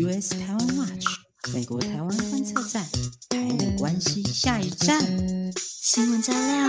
[0.00, 1.06] US 台湾 Watch
[1.52, 2.84] 美国台湾观测站，
[3.30, 5.00] 台美关系下一站，
[5.56, 6.68] 新闻加料，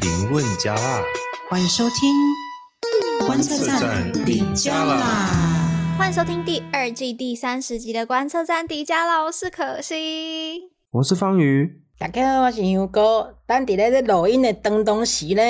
[0.00, 1.02] 评论加辣，
[1.50, 5.96] 欢迎收听观测站底加啦！
[5.98, 9.22] 欢迎收听第二季第三十集的观测站底加啦！
[9.24, 15.42] 我是可惜，我是方瑜，大家好，我是牛哥，咱伫咧这录音的当当时呢。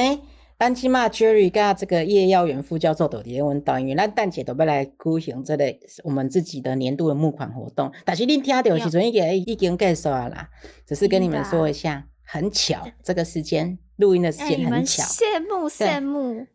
[0.59, 5.65] 咱即马 Jerry 甲这个叶耀元副教授都伫咧阮导，因为咱蛋姐都要来举行这个
[6.03, 7.93] 我们自己的年度的募款活动。
[8.07, 10.49] 但是恁听到的时阵已经已经结束了啦，
[10.87, 16.47] 只是跟你们说一下，很巧，这个时间录音的时间很巧，羡慕羡慕。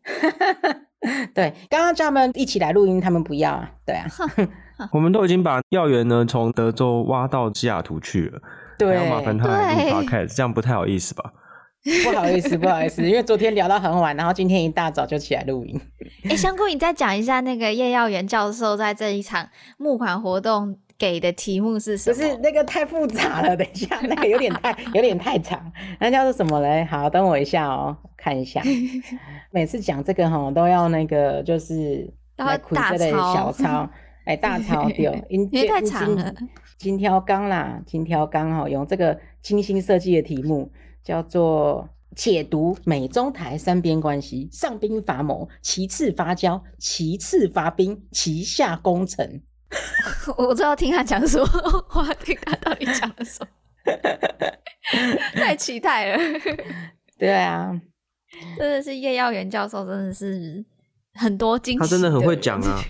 [1.35, 4.07] 对，刚刚叫他们一起来录音，他们不要啊，对啊。
[4.91, 8.41] 我们都已经把耀元呢从德州挖到西雅图去了，
[8.79, 11.31] 对，还要麻烦他来录 Podcast，这样不太好意思吧？
[12.03, 15.79] 不好意思，不好意思，因为昨天聊到很晚，然后今天一大早就起来录音。
[16.25, 22.15] 哎、欸，香菇，你再讲一下那个叶耀元教授在这一场募款活动给的题目是什么？
[22.15, 25.59] 不是那个太复杂了，等一下那个有点太 有点太长，
[25.99, 26.83] 那叫做什么嘞？
[26.85, 28.61] 好，等我一下哦，看一下。
[29.49, 33.89] 每次讲这个哈，都要那个就是来大抄小抄，
[34.25, 36.31] 哎，大抄掉，因为太长了。
[36.77, 40.71] 金条纲啦，金条纲哈，用这个精心设计的题目。
[41.03, 49.41] 叫做解读美中台三边关系，上兵伐谋，其次伐交，其次伐兵，其下攻城。
[50.37, 51.47] 我知道听他讲什么，
[51.95, 53.47] 我要听他到底讲什么，
[55.35, 56.17] 太期待了。
[57.17, 57.71] 对啊，
[58.57, 60.65] 真的是叶耀元教授，真的是
[61.13, 62.83] 很多惊喜，他真的很会讲啊，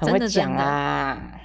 [0.00, 1.40] 很会讲啊。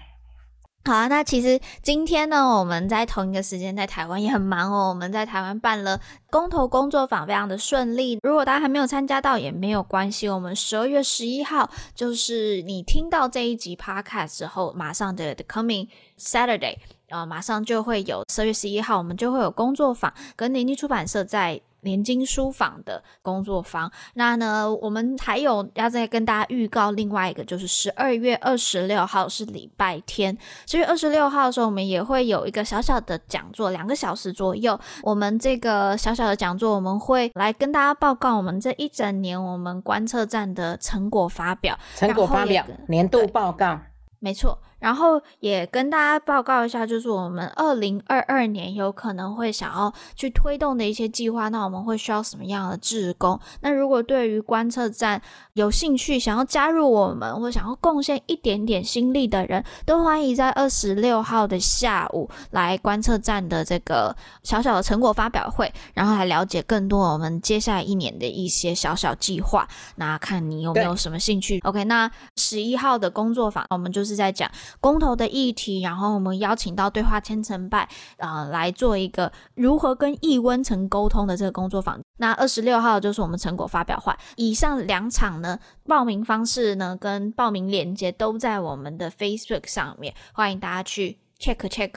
[0.88, 4.88] 好啊，那其实今天呢，我们在同一个时间在台湾也很忙哦。
[4.88, 6.00] 我们在台湾办了
[6.30, 8.18] 公投工作坊，非常的顺利。
[8.24, 10.30] 如果大家还没有参加到，也没有关系。
[10.30, 16.78] 我们十二月十一号，就是你听到这一集 podcast 之后，马上的 the coming Saturday，
[17.10, 21.60] 呃，马上就会有十二月十一号，我们就会有工作坊，跟联经出版社在。
[21.82, 30.36] 联经书房的工作坊，那呢，我们还有要再跟大家预告另外一个，就是十二月二十六号是礼拜天，
[30.66, 34.78] 十月二十六号的时候，我们也会有一个小小的讲座，两个小时左右。
[35.04, 43.80] 我们这个小小的讲座，我们会来跟大家报告我们这一整年我们观测站的成果发表，成果发表年度报告，
[44.20, 44.60] 没错。
[44.80, 53.40] 然后也跟大家报告一下，就是我们二零二二年有可能会想要去推动的一些计划，那我们会需要什么样的志工？
[53.62, 55.22] 那如果对于观测站
[55.54, 69.68] 有兴趣，想要加入我们，或想要贡献一点点心力的人，都欢迎在二十六号的下午来观测站的这个小小的成果发表会，然后来了解更多我们接下来一年的一些小小计划。
[69.96, 74.48] 那看你有没有什么兴趣？OK，那十一号的工作坊，我们就是在讲。
[74.80, 82.00] 公投的议题，然后我们邀请到对话千层派，呃，来做一个如何跟易温层沟通的这个工作坊。
[82.20, 84.14] 那二十六号就是我们成果发表会。
[84.36, 91.92] 以上两场呢，报名方式呢跟报名链接都在我们的 Facebook 上面，欢迎大家去 check check，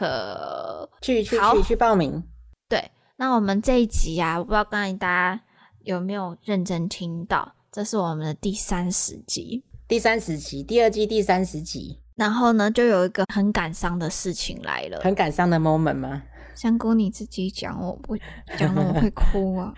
[1.01, 2.23] 去去去去报名。
[2.69, 5.43] 对，那我们这一集啊，我不知道刚才大家
[5.85, 11.99] 有没有认真听到，这是我们的第三十集，第三十集，第二季第三十集。
[12.17, 15.01] 然后呢，就有一个很感伤的事情来了。
[15.03, 16.23] 很感伤的 moment 吗？
[16.55, 18.17] 香菇你自己讲，我不
[18.59, 19.73] 讲了，我会哭啊！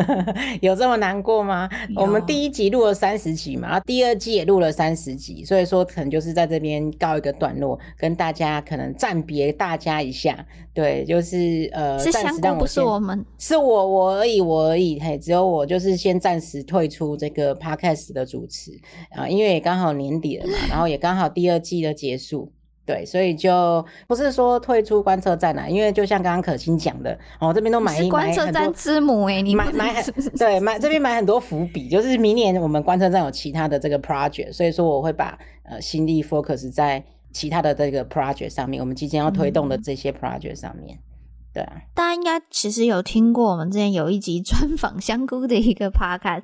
[0.60, 1.68] 有这么难过吗？
[1.96, 10.46] 我们第一集录了三十集嘛，然后第二季也录了三十集，所以说可能就是在这边告一个段落，跟大家可能暂别大家一下。
[10.72, 15.00] 对，就是呃，是香菇，不是我们，是我我而已，我而已。
[15.00, 18.72] 嘿，只有我就是先暂时退出这个 podcast 的主持
[19.10, 22.52] 啊，因为也刚好年底了嘛，然后也刚好第二季的结束。
[22.90, 30.02] 对，所以就不是说退出观测站了，因为就像刚刚可心讲的，哦，这边都买一观测站之母哎，你买买
[30.36, 37.00] 对买这边买很多伏笔，就是明年我们观测站有其他的这个 project，所以说我会把呃心力 focus 在
[37.32, 40.98] 其他的这个 project 上面，我们即将要推动的这些 project 上面。
[40.98, 46.40] 嗯、对啊，大家应该其实有听过我们之前有一集专访香菇的一个 podcast，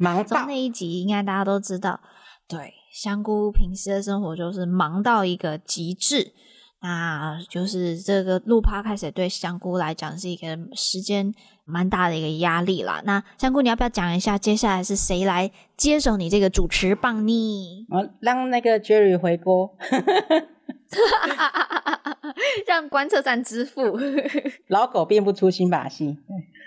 [0.46, 1.98] 那一集应该大家都知道，
[2.46, 2.72] 对。
[2.96, 6.32] 香菇平时的生活就是忙到一个极致，
[6.80, 11.34] 那就是这个录 Podcast 对香菇来讲是一个时间
[11.66, 13.02] 蛮大的一个压力啦。
[13.04, 17.86] 那香菇，你要不要讲一下接下来是谁来接手你这个主持棒呢？
[17.90, 19.76] 我让那个 Jerry 回锅，
[22.66, 24.00] 让观测站支付
[24.68, 26.16] 老狗变不出新把戏。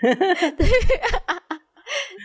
[0.00, 0.68] 对。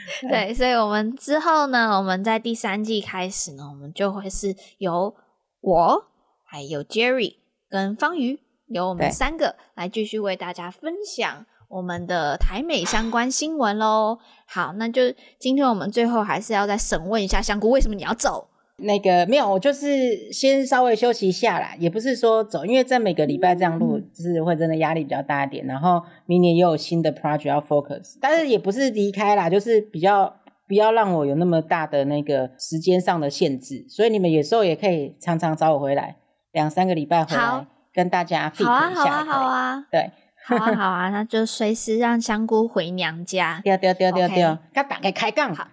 [0.29, 5.15] 对，所以，我们之后呢，我们在第三季开始呢，我们就会是由
[5.61, 6.05] 我，
[6.43, 7.37] 还有 Jerry
[7.69, 14.19] 跟方瑜，由我们三个来继续为大家分享我们的台美相关新闻喽。
[14.47, 18.49] 好，那就今天我们最后还是要再审问一下香菇，为什么你要走？
[18.77, 25.65] 那个没有，我就是先稍微休息一下啦，也不是说走，因为在每个礼拜这样录，就是会真的压力比较大一点。
[25.65, 30.35] 然后明年又有新的 project 要 focus，但是也不是离开啦，就是比较
[30.67, 33.85] 不要让我有那么大的那个时间上的限制。
[33.87, 36.17] 所以你们有时候也可以常常找我回来，
[36.51, 38.65] 两三个礼拜回来跟大家 fit 一下。
[38.67, 40.11] 好啊，好啊，好啊，对，
[40.45, 43.61] 好啊，好啊，那就随时让香菇回娘家。
[43.63, 45.55] 丢丢丢丢丢，给他打开开杠。
[45.55, 45.69] 好，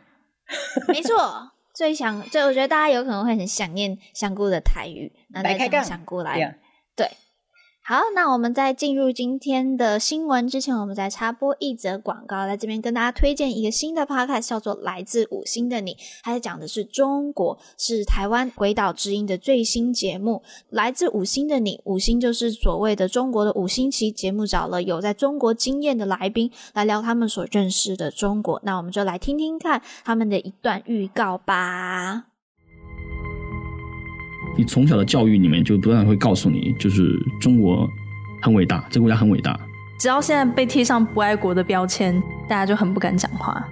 [0.86, 1.51] 没错。
[1.82, 6.56] 最想，就我觉得大家有可能会很想念香菇的台语，那再讲香菇来，来
[6.94, 7.10] 对。
[7.84, 20.44] 好，那我们在进入今天的新闻之前，我们再插播一则广告，在这边跟大家推荐一个新的 podcast，叫做《来自五星的你》，它讲的是中国，是台湾鬼岛之音的最新节目。
[20.70, 28.60] 来自五星的你，五星就是所谓的中国的五星旗节目，找了有在中国经验的来宾来聊他们所认识的中国。
[28.62, 32.31] 那我们就来听听看他们的一段预告吧。
[34.54, 37.90] 你从小的教育里面就不断会告诉你，就是中国
[38.40, 39.58] 很伟大，这个国家很伟大。
[39.98, 43.66] 只要现在被贴上不爱国的标签，大家就很不敢讲话。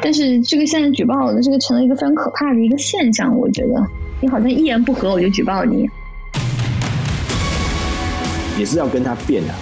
[0.00, 3.86] 但是这个现在举报的这个成了一个非常可怕的一个现象，我觉得
[4.20, 5.88] 你好像一言不合我就举报你，
[8.58, 9.54] 也是要跟他变的，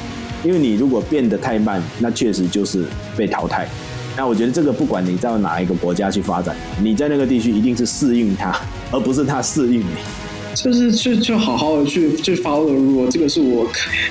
[0.45, 2.85] 因为你如果变得太慢，那确实就是
[3.17, 3.67] 被淘汰。
[4.17, 8.55] 那我觉得这个不管你到哪一个国家去发展，你在那个地区一定是适应他，
[8.93, 10.28] 而不是他适应你。
[10.63, 13.65] 就是去去好好的去去 follow，如果这个是我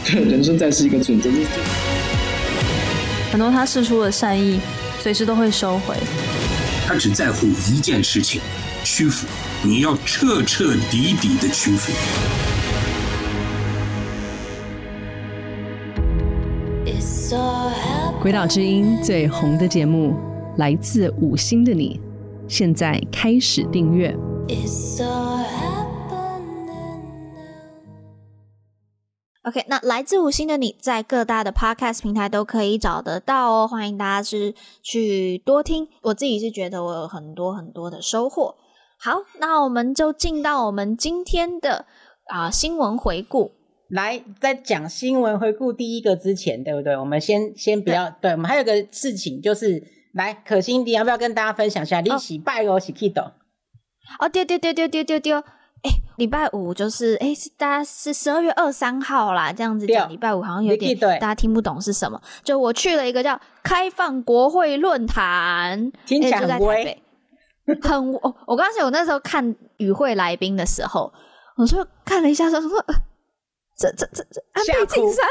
[0.06, 1.30] 的人生在世一个准则。
[3.30, 4.60] 很多他释出的善意，
[4.98, 5.94] 随时都会收回。
[6.86, 8.40] 他只在乎一件事情：
[8.84, 9.28] 屈服。
[9.62, 11.92] 你要彻彻底底的屈服。
[18.22, 20.16] 鬼岛之音最红的节目，
[20.58, 22.00] 来自五星的你，
[22.48, 24.16] 现在开始订阅。
[29.48, 34.54] OK，那来自五星的你在各大的 Podcast 平台都可以找得到哦，欢迎大家是
[34.84, 35.88] 去多听。
[36.02, 38.56] 我自己是觉得我有很多很多的收获。
[39.00, 41.86] 好，那我们就进到我们今天的
[42.26, 43.54] 啊、呃、新闻回顾。
[43.90, 46.98] 来，在讲新闻回顾第一个之前，对不对？
[46.98, 49.82] 我们先先不要，对，对我们还有个事情就是，
[50.14, 52.02] 来可心你要不要跟大家分享一下？
[52.02, 53.32] 你喜拜哦，喜 Kido
[54.20, 55.42] 哦，丢丢丢丢丢丢丢。
[55.84, 62.20] 哎，礼拜五就是哎，大家是十二月二三号啦，这样子讲，礼拜五好像有点大家听不懂是什么。
[62.44, 67.02] 就我去了一个叫开放国会论坛，听起来很威，欸、
[67.82, 71.12] 很我我刚才我那时候看与会来宾的时候，
[71.58, 72.70] 我说看了一下说说。
[73.78, 75.24] 这这这这安倍晋三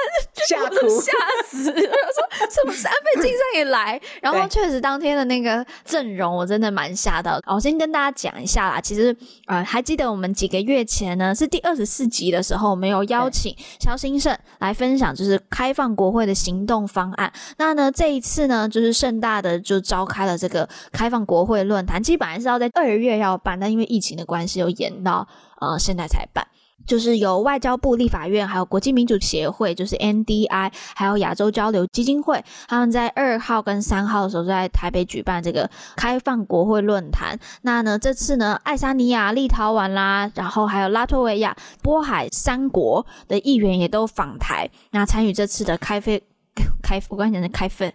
[0.47, 1.13] 吓吓
[1.49, 1.69] 死！
[1.69, 4.01] 我说什么是安倍晋三也来？
[4.23, 7.53] 然后确实当天的那个阵容我真的蛮吓到的。
[7.53, 9.15] 我先跟大家讲一下啦，其实
[9.47, 17.33] 呃还记得我们几个月前呢是第二十四集的时候，我们有邀请肖兴盛来分享就是开放国会的行动方案。
[17.59, 25.27] 那呢这一次呢就是盛大的就召开了这个开放国会论坛，其实本来是要在二月要办，但因为疫情的关系又延到
[25.61, 26.47] 呃现在才办。
[26.87, 37.39] 就是由外交部、立法院，还有国际民主协会，就是 NDI，还有亚洲交流基金会，他们在二号跟三号的时候在台北举办这个开放国会论坛。
[37.63, 46.23] 那呢，这次呢，爱沙尼亚、立陶宛啦，然后还有拉脱维亚、波海三国的议员也都访台，那参与这次的开飞
[46.83, 47.91] 开，我刚才讲的开放，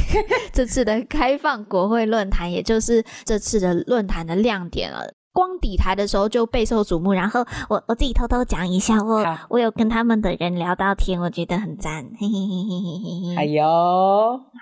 [0.52, 5.10] 这次的开放国会论坛，也就是这次的论坛的亮点了。
[5.34, 13.36] 光底台的时候就备受瞩目，然后我我自己偷偷讲一下，我我有跟他们的人聊到天，我觉得很赞， 嘿嘿嘿嘿嘿嘿。
[13.36, 13.64] 哎呦，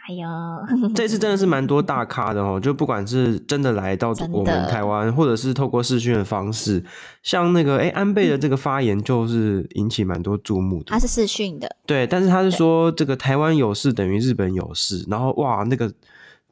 [0.09, 0.27] 哎呦，
[0.95, 6.83] 这次真的是蛮多大咖的哦，就不管是真的来到我们台湾，或者是透过视讯的方式，
[7.23, 10.87] 像那个哎安倍的这个发言就是引起蛮多注目的。
[10.87, 15.93] 他是视讯的，对，但是他是说这个台湾有事等于日本有事，然后哇那个。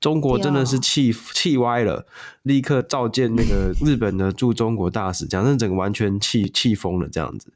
[0.01, 2.07] 中国真的是气气歪了，
[2.43, 7.53] 立刻召见那个 日本的驻中国大使，讲真，整个完全气气疯了这样子。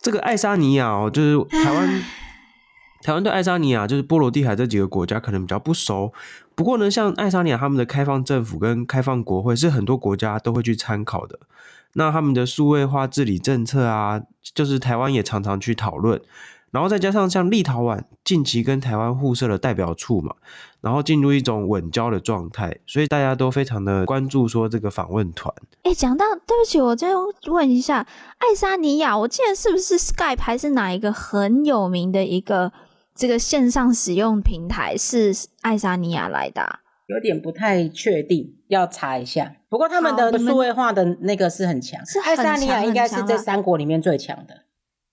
[0.00, 2.02] 这个爱沙尼亚哦，就是台湾，
[3.02, 6.12] 台湾对爱沙尼亚就是波罗的海这几个国家可能比较不熟。
[6.54, 11.38] 不过呢，像爱沙尼亚他们的开放政府跟开放国会是很多国家都会去参考的。
[11.94, 14.22] 那他们的数位化治理政策啊，
[14.54, 16.20] 就是台湾也常常去讨论。
[16.74, 20.34] 然后再加上像立陶宛近期跟台湾互设的代表处嘛，
[20.80, 25.54] 然后进入一种稳交的状态，所以大家都非常的关注说这个访问团。
[25.84, 27.10] 哎，讲到对不起，我再
[27.46, 28.04] 问一下，
[28.38, 32.72] 爱沙尼亚，我记得是不是 Skype 还是哪一个很有名的一个
[33.14, 36.80] 这个线上使用平台是爱沙尼亚来的啊？
[37.06, 39.54] 有点不太确定，要查一下。
[39.68, 44.63] 不过他们的数位化的那个是很强，是爱沙尼亚应该是这三国里面最强的。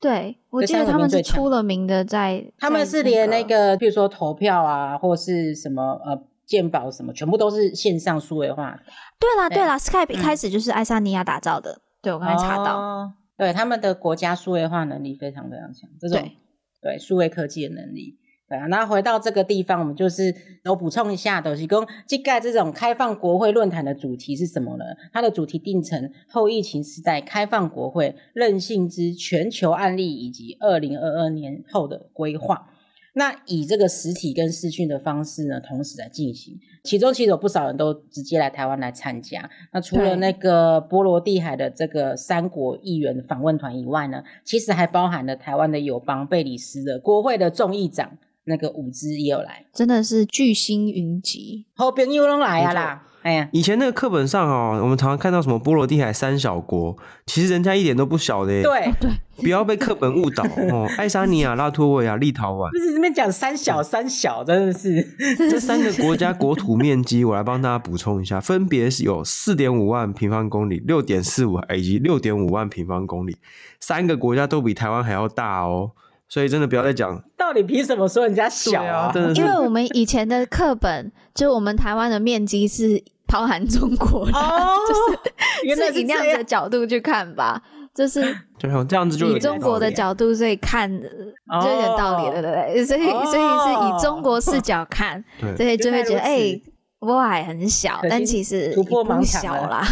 [0.01, 8.79] 对，我记得他们是出了名的在，在他们是连那个，比如说投票啊，或是什么呃鉴宝什么，全部都是线上数位化。
[9.19, 11.73] 对啦，对啦，Skype 一开始就是爱沙尼亚打造的。
[11.73, 18.17] 嗯、对，我刚才查到，哦、对他们的国家数位化能力非常非常强，这种对对数位科技的能力。
[18.51, 24.83] 对啊，那回到这个地方，我们就是我补充一下都，就是跟，这盖这种开放国会论坛的主题是什么呢？
[25.13, 32.67] 它的主题定成后疫情时代开放国会韧性之全球案例以及二零二二年后的规划。
[33.13, 39.49] 那以这个实体跟视讯的方式呢，同时来进行，其中其实有不少人都直接来台湾来参加。
[39.71, 48.17] 那除了那个波罗的海的这个三国议员访问团以外呢，其实还包含了台湾的友邦贝里斯的国会的众议长。
[48.45, 53.03] 那个舞姿也有来，真的是巨星云集，好朋友都来啊啦！
[53.21, 58.63] 哎呀，以前那个课本上哦，我们常常看到什么波罗的海三小国，其实人家一点都不小的耶。
[58.63, 59.11] 对对，
[59.43, 60.89] 不要被课本误导哦。
[60.97, 65.03] 爱沙尼亚、拉脱维亚、立陶宛，不是这边讲三小三小，真的是
[65.37, 73.37] 这三个国家国土面积，我来帮大家补充一下，分别是有四点五万平方公里、六点四五以及六点五万平方公里，
[73.79, 75.91] 三个国家都比台湾还要大哦。
[76.31, 79.11] 所以真的不要再讲，到底凭什么说人家小啊？
[79.13, 84.77] 真的因为我们以前的课本，就我们台湾的面积是包含中国的，哦、
[85.67, 87.61] 就是自己那样的角度去看吧，
[87.93, 88.21] 就是
[88.57, 92.79] 就这样子，就以中国的角度所以看，就有点道理，对不对？
[92.87, 95.21] 所以所以是以中国视角看，
[95.57, 96.61] 所以 就会觉得哎。
[97.03, 99.83] 波海很小，但其实不小啦。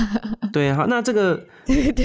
[0.54, 1.44] 对，啊，那这个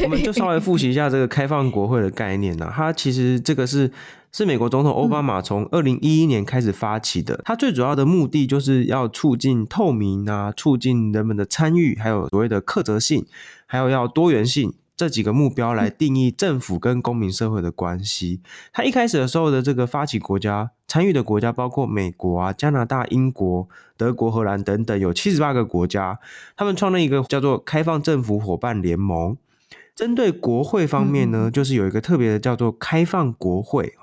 [0.05, 2.73] 我们就稍微复习一下这个开放国会的概念呢。
[2.75, 3.91] 它其实这个是
[4.35, 7.41] 是美国总统奥巴马从二零一一年开始发起的。
[7.45, 13.25] 它最主要的目的就是要促进透明啊，促进人们的参与，还有所谓的克责性，
[13.65, 14.75] 还有要多元性。
[14.97, 18.41] 这几个目标来定义政府跟公民社会的关系。
[18.73, 26.19] 他一开始的时候的这个发起国家参与的国家包括美国啊、加拿大、英国、德国、荷兰等等，有七十八个国家。
[26.57, 29.37] 他们创立一个叫做开放政府伙伴联盟。
[29.95, 33.95] 针对国会方面呢，就是有一个特别的叫做开放国会。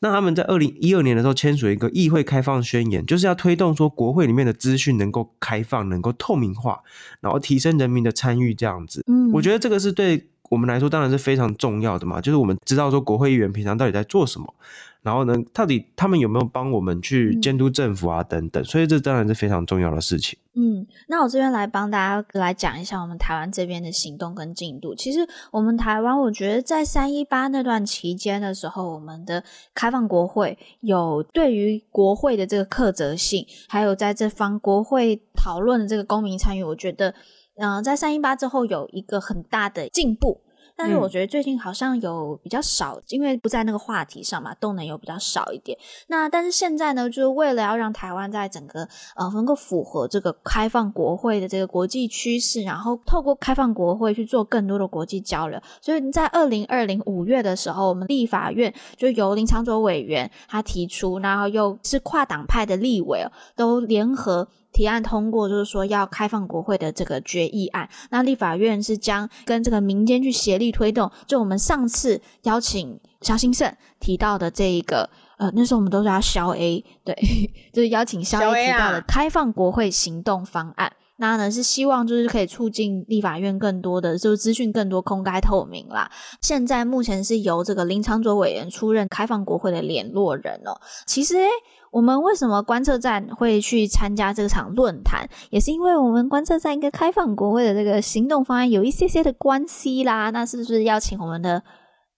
[0.00, 6.80] 那他们在二零一二年的时候签署一个议会开放宣言，就是要推动说国会里面的资讯能够开放、能够透明化，
[7.20, 9.02] 然后提升人民的参与这样子。
[9.06, 14.54] 嗯，我觉得这个是对我们来说当然是非常重要的嘛，就是我们知道说国会议员平常到底在做什么。
[15.02, 18.22] 然后呢，到底他们有没有帮我们去监督政府啊？
[18.22, 20.38] 等等，所以这当然是非常重要的事情。
[20.54, 24.94] 嗯，那我这边来帮大家来讲一下我们台湾这边的行动跟进度。
[24.94, 25.20] 其实
[25.52, 37.14] 我们台湾，我觉得在三一八那段期间的时候，我们的开放国会有对于国会的这个苛责性，还有在这方国会讨论的这个公民参与，我觉得，
[37.56, 40.40] 嗯、呃，在三一八之后有一个很大的进步。
[40.78, 45.76] 但是我觉得最近好像有比较少，嗯、因为不在那个话题上嘛，动能有比较少一点。
[46.06, 55.60] 那但是现在呢，就是为了要让台湾在整个呃能够符合这个开放国会的这个国际趋势，然后透过开放国会去做更多的国际交流。
[55.80, 64.46] 所以在二零二零五月的时候，我们立法院就由林长佐委员他提出，然后又是跨党派的立委都联合。
[64.72, 67.88] 提案通过，就是说要开放国会的这个决议案。
[68.10, 71.10] 那立法院是将跟这个民间去协力推动。
[71.26, 75.08] 就我们上次邀请萧兴盛提到的这一个，
[75.38, 77.14] 呃，那时候我们都叫萧 A，对，
[77.72, 80.92] 就是邀请萧 A 提到的开放国会行动方案。
[81.20, 86.08] 那呢是希望就是可以促进立法院更多的就是资讯更多公开透明啦。
[86.40, 90.80] 现在目前是由这个林长佐委员出任开放国会的联络人哦。
[91.06, 91.48] 其实诶
[91.90, 100.30] 我们为什么观测站会去参加这场论坛，也是因为我们观测站一个开放国会的这个行动方案有一些些的关系啦。
[100.30, 101.62] 那是不是要请我们的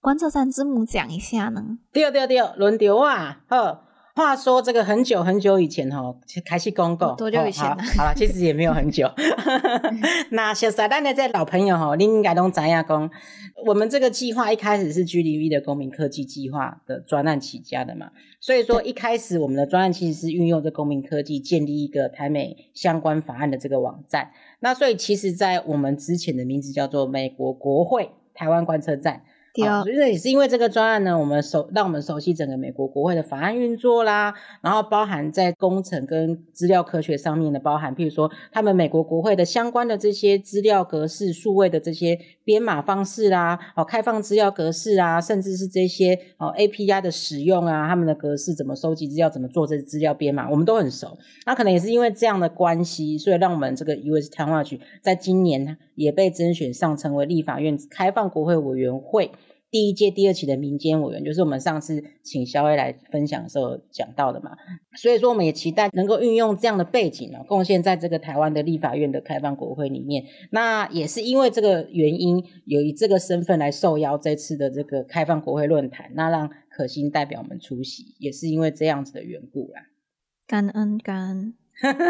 [0.00, 1.62] 观测站之母讲一下呢？
[1.92, 3.40] 对对对，轮流啊！
[3.48, 6.14] 好，话说这个很久很久以前哈，
[6.44, 7.64] 开始公告多久以前？
[7.96, 9.10] 好了，其实也没有很久。
[10.30, 13.10] 那小撒旦的这老朋友哈，你应该都知影讲。
[13.66, 24.30] 我们这个计划一开始是 GDV 的公民科技计划的专案起家的嘛，所以说一开始我们的专案其实是运用这公民科技建立一个台美相关法案的这个网站。
[24.60, 29.22] 那所以其实，在我们之前的名字叫做美国国会台湾观测站，
[29.62, 51.16] 哦、所以也是因为这个专案呢，我们熟让我们熟悉整个美国国会的法案运作啦，然后包含在工程跟资料科学上面的包含，譬如说他们美国国会的相关的这些资料格式、数位的这些编码方式啦，哦，开放资料格式啊，甚至是这些哦 API 的使用啊，他们的格式怎么收集资料，怎么做这资料编码，我们都很熟。
[51.46, 59.30] 那可能也是因为这样的关系，所以让我们这个 US Taiwan Watch 在今年也被甄选上成为立法院开放国会委员会。
[59.70, 64.50] 第一届、第二期的民间委员，就是我们上次请肖威来分享的时候讲到的嘛。
[64.96, 70.24] 所以说，我们也期待能够运用这样的背景哦，贡献在这个台湾的立法院的开放国会里面。
[70.50, 79.82] 那也是因为这个原因，有以这个身份来受邀这次的这个开放国会论坛，那让可心代表我们出席，也是因为这样子的缘故啦。
[80.48, 81.54] 感恩感恩。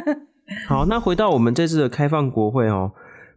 [0.66, 2.92] 好，那回到我们这次的开放国会哦，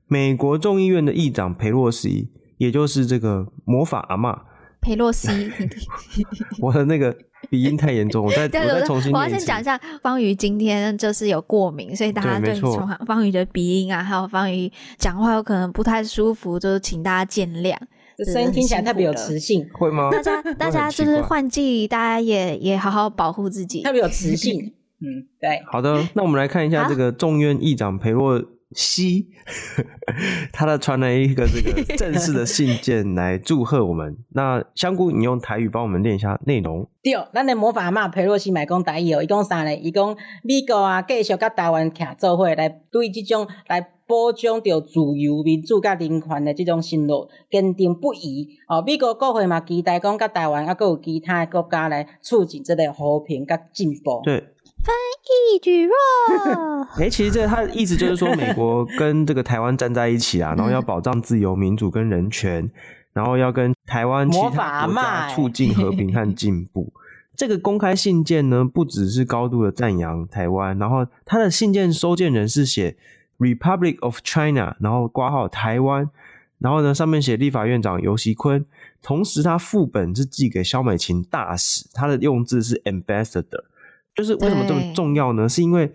[0.07, 2.29] 美国众议院的议长裴洛西。
[2.57, 4.37] 也就是这个魔法阿嬷
[4.81, 5.29] 裴洛西，
[6.59, 7.15] 我的那个
[7.49, 9.13] 鼻音太严重，我再我再重新。
[9.13, 12.53] 我要先讲一下，方瑜今天就是有过敏，所以大家对
[13.05, 17.73] 方瑜的鼻音啊，还有方瑜讲话有可能不太舒服，就是请大家见谅。
[18.31, 20.09] 声音听起来特别有磁性，会吗？
[20.11, 24.73] 大家大家就是换季，大家也也好好保护自己，特别有磁性。
[24.99, 25.61] 嗯，对。
[25.71, 28.43] 好的，那我们来看一下这个众院议长裴洛。
[28.75, 29.27] 西，
[30.51, 34.17] 他的传来一个这个 正式的信件来祝贺我们。
[34.29, 36.87] 那香菇，你用台语帮我们念一下内容。
[37.01, 39.75] 对，咱的魔法阿嬷裴洛西买讲台语哦，伊讲啥呢？
[39.75, 48.47] 伊讲美国啊，继续甲台湾徛做伙，来对这种来保障着自由、民主、甲人权的这种承诺坚定不移。
[48.67, 54.21] 哦，美国国会嘛，期待讲甲台湾啊，阁有其他的国家来促进这个和平甲进步。
[54.23, 54.43] 对。
[54.83, 54.93] 翻
[55.55, 55.95] 译举弱，
[56.97, 62.69] 哎、欸，其实这他的意思就是说，美国 跟这个台湾站在一起啊，然后要保障自由、民主跟人权，
[63.13, 66.91] 然后要跟台湾其他国家促进和平和进步。
[67.33, 72.97] 这个公开信件呢，不只是高度的赞扬台湾，然后他的信件收件人是写
[73.39, 76.09] Republic of China，然后挂号台湾，
[76.59, 78.65] 然后呢上面写立法院长游锡堃，
[79.01, 83.63] 同时他副本是寄给萧美琴大使，他的用字是 Ambassador。
[84.15, 85.49] 就是为什么这么重要呢？
[85.49, 85.91] 是因为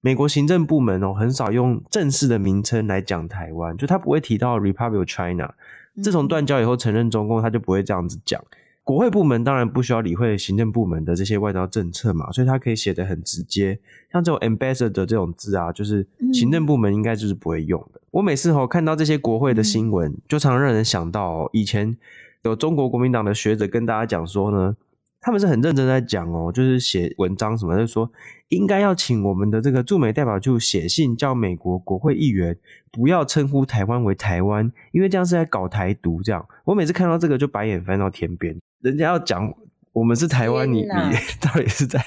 [0.00, 5.54] 美国行政部门哦，很少用正式的名称来讲台湾，就他不会提到 Republic of China。
[6.02, 8.42] 自从断交以后承认中共，他就不会这样子讲。
[8.82, 13.78] 国会部门当然不需要理会行政部门的这些外交政策嘛，所以他可以写的很直接。
[14.10, 18.00] 像这种 ambassador 这种字啊，就是行政部门应该就是不会用的。
[18.10, 21.96] 我每次哦看到这些国会的新闻，就常常让人想到哦，以前
[22.42, 24.76] 有中国国民党的学者跟大家讲说呢。
[25.20, 28.10] 他们是很认真在讲哦，就是写文章什么，就是说
[28.48, 32.56] 应该要请我们的这个驻美代表处写信叫美国国会议员
[32.90, 36.22] 不要称呼台湾为台湾，因为这样是在搞台独。
[36.22, 38.56] 这样，我每次看到这个就白眼翻到天边。
[38.80, 39.52] 人家要讲
[39.92, 40.86] 我们是台湾，你你
[41.40, 42.02] 到底是在，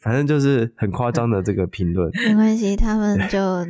[0.00, 2.10] 反正就是很夸张的这个评论。
[2.26, 3.66] 没关系，他们就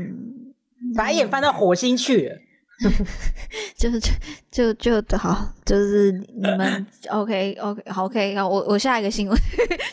[0.97, 2.39] 白眼翻到火星去了。
[3.77, 3.99] 就就
[4.51, 9.39] 就就就好，就是 你们 OK OK 好 OK 好，我我下一个新闻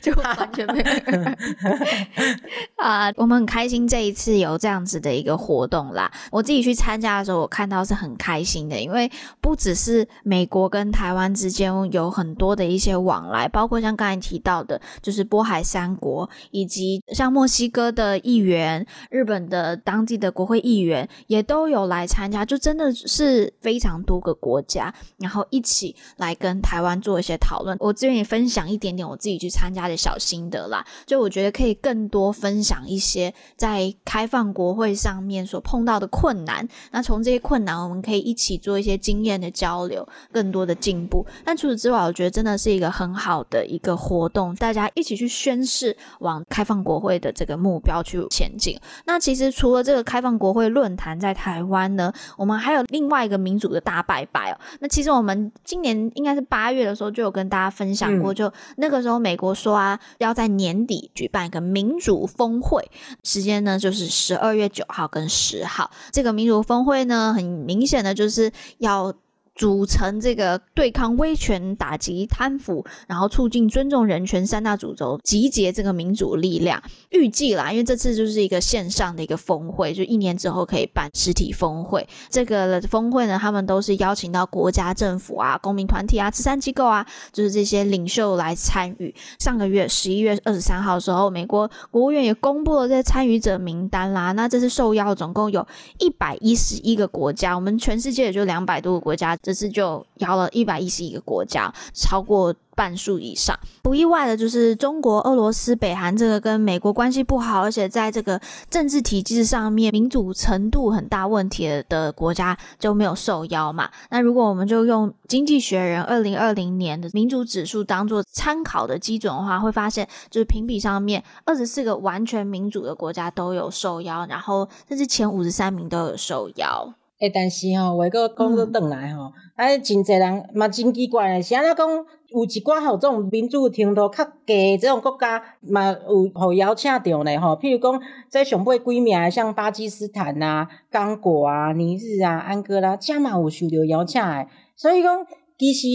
[0.01, 0.85] 就完全没有
[2.81, 6.11] 啊，uh, 我们很开心这一次有这样子的一个活动啦。
[6.31, 22.57] 我自己去参加的时候，我看到是很开心的，因为不只是美国跟台湾之间有很多的一些往来，包括像刚才提到的，就是波海三国，以及像墨西哥的议员、日本的当地的国会议员也都有来参加，就。
[22.63, 27.77] 真的是非常多个国家，然后一一起来跟台湾做一些讨论。
[27.79, 30.85] 我这边也分享一点点我自己去参加的小心得啦。
[31.05, 36.67] 就我觉得可以更多分享一些在开放国会上面所碰到的困难。
[36.91, 41.25] 那从这些困难，我们可以一起做一些经验的交流，更多的进步。
[41.45, 48.77] 但除此之外，我觉得真的是一个很好的一个活动，大家一起去宣誓，往开放国会的这个目标去前进。
[49.05, 54.59] 那其实除了这个开放国会论坛在台湾呢，我们还有另外一个民主的大拜拜哦。
[54.79, 62.89] 那其实我们今年应该是八月的时候就有跟大家分享过，就那个时候美国说啊，要在年底举办一个民主峰会，
[63.23, 65.89] 时间呢就是十二月九号跟十号。
[66.11, 69.13] 这个民主峰会呢，很明显的就是要。
[69.55, 76.81] 组成这个对抗威权、打击贪腐，然后促进尊重人权三大主轴，集结这个民主力量。
[77.11, 82.07] 预计啦，因为这次就是一个线上的一个峰会，就一年之后可以办实体峰会。
[82.29, 89.13] 这个峰会呢，他们都是邀请到国家政府啊、公民团体啊、慈善机构啊，就是这些领袖来参与。
[89.37, 94.31] 上个月十一月二十三号的时候，美国国务院也公布了这些参与者名单啦。
[94.31, 95.65] 那这次受邀总共有
[95.99, 99.37] 一百一十一个国家，我们全世界也就两百多个国家。
[99.43, 103.59] 这次就邀了一百一十一个国家，超过半数以上。
[103.81, 113.89] 不意外的就是中国、俄罗斯、北韩这个跟美国关系不好，而且在这个政治体制上面民主程度很大问题的国家就没有受邀嘛。
[114.09, 126.93] 那如果我们就用《经济学人》二零二零年的民主指数当做参考的基准的话，会发现就是评比上面二十四个完全民主的国家都有受邀，然后甚至前五十三名都有受邀。
[127.23, 132.05] 诶，但是吼，话搁讲搁转来吼，啊，真侪人嘛真奇怪诶，是安怎讲？
[132.33, 137.49] 有一寡吼，这种民主程度较低，这种国家嘛有互邀请着呢吼。
[137.49, 144.47] 譬如讲，在上尾几名，像巴基斯坦啊、刚果啊、尼日啊、安哥拉，这嘛有受到邀请诶。
[144.75, 145.25] 所以讲，
[145.57, 145.87] 其实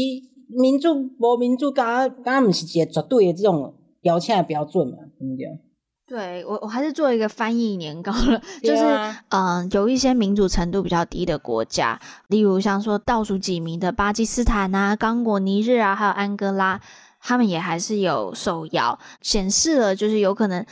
[0.48, 5.67] 民主无民主，敢敢毋是一个绝对诶这种邀请诶标准嘛，对不对？
[6.08, 8.82] 对我，我还是做一个翻译年糕了，就是
[9.28, 16.80] 嗯、呃，有一些民主程度比较低的国家，例如像说倒数几名的巴基斯坦啊、刚果、尼日啊，还有安哥拉，
[17.20, 20.64] 他们也还是有受邀，显示了就是有可能。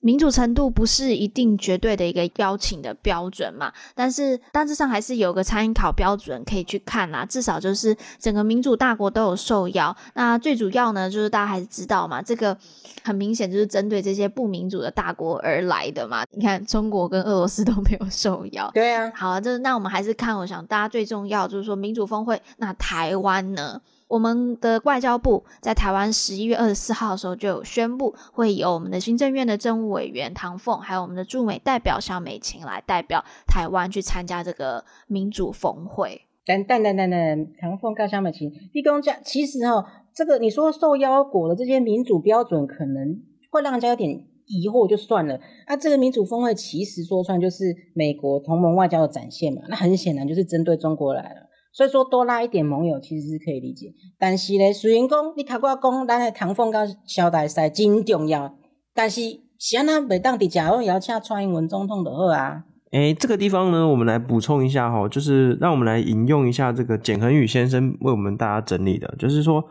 [0.00, 7.24] 民主程度不是一定绝对的一个邀请的标准嘛，但是大致上还是有个参考标准可以去看啦。
[7.24, 9.94] 至少就是整个民主大国都有受邀。
[10.14, 12.56] 那最主要呢，就是大家还是知道嘛，这个
[13.02, 16.24] 很明显就是针对这些不民主的大国而来的嘛。
[16.30, 18.70] 你看，中国跟俄罗斯都没有受邀。
[18.72, 22.40] 对啊，好啊，就是那我们还是看，我想大家最重要就是说民主峰会。
[22.58, 23.80] 那台湾呢？
[24.08, 36.22] 我们的外交部在台湾十一月二十四号的时候就有宣布，会由我们的行政院的政务委员唐凤，还有我们的驻美代表萧美琴来代表台湾去参加这个民主峰会。
[36.46, 44.10] 等等等等等，唐凤跟萧美琴，立功家，其实哦，这个你说受邀国的这些民主标准，可能会让人家有点
[44.46, 45.38] 疑惑，就算了。
[45.66, 51.47] 那、这个民主峰会其实说穿就是美国同盟外交的展现嘛，那很显然就是针对中国来了。
[51.70, 58.56] 所以说多拉一点盟友其实是可以理解，但是呢，虽然讲你头我讲咱的唐凤跟萧大师真重要，
[58.94, 59.20] 但是
[59.58, 62.64] 谁那袂当伫遮邀请蔡英文总统就好啊。
[62.90, 69.62] 诶、这个地方呢，我们来补充一下哈，就是让我们来引用一下这个简恒宇先生为我们大家整理的，就是说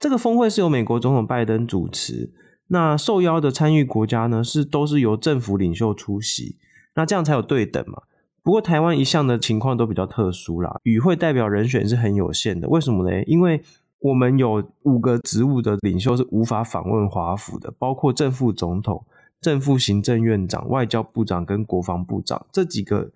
[0.00, 2.32] 这个峰会是由美国总统拜登主持，
[2.68, 6.56] 那受邀的参与国家呢是都是由政府领袖出席，
[6.96, 8.02] 那这样才有对等嘛。
[8.44, 12.68] 不过台湾一向的情况都比较特殊啦，与会代表人选是很有限的。
[12.68, 13.22] 为什么呢？
[13.24, 13.62] 因为
[14.00, 19.06] 我们有五个职务的领袖是无法访问华府的，包括正副总统、
[19.40, 23.10] 正副行政院长、外交部长跟国防部长这几个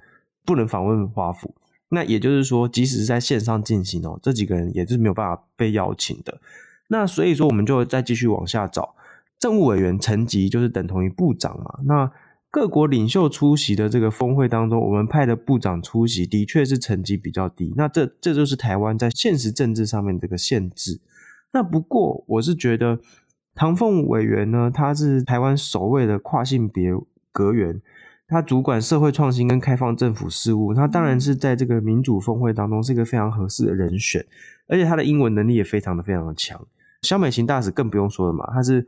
[0.46, 1.54] 不能访问华府。
[1.90, 6.40] 那也就是说，即使是在线上进行哦，这几个人也是没有办法被邀请的。
[6.88, 8.94] 那所以说，我们就再继续往下找，
[9.38, 11.78] 政务委员层级就是等同于部长嘛。
[11.84, 12.10] 那
[12.50, 17.74] 各国领袖出席的这个峰会当中，我们派的部长出席的确是成绩比较低。
[17.76, 20.98] 那这这就是台湾在现实政治上面这个限制。
[21.52, 23.00] 那不过我是觉得
[23.54, 26.90] 唐凤委员呢，他是台湾首位的跨性别
[27.32, 27.82] 阁员，
[28.26, 34.24] 他主管社会创新跟开放政府事务，他当然是在这个民主峰会当中是一个非常合适的人选，
[34.68, 36.66] 而且他的英文能力也非常的非常的强。
[37.02, 38.86] 萧美琴大使更不用说了嘛，他是。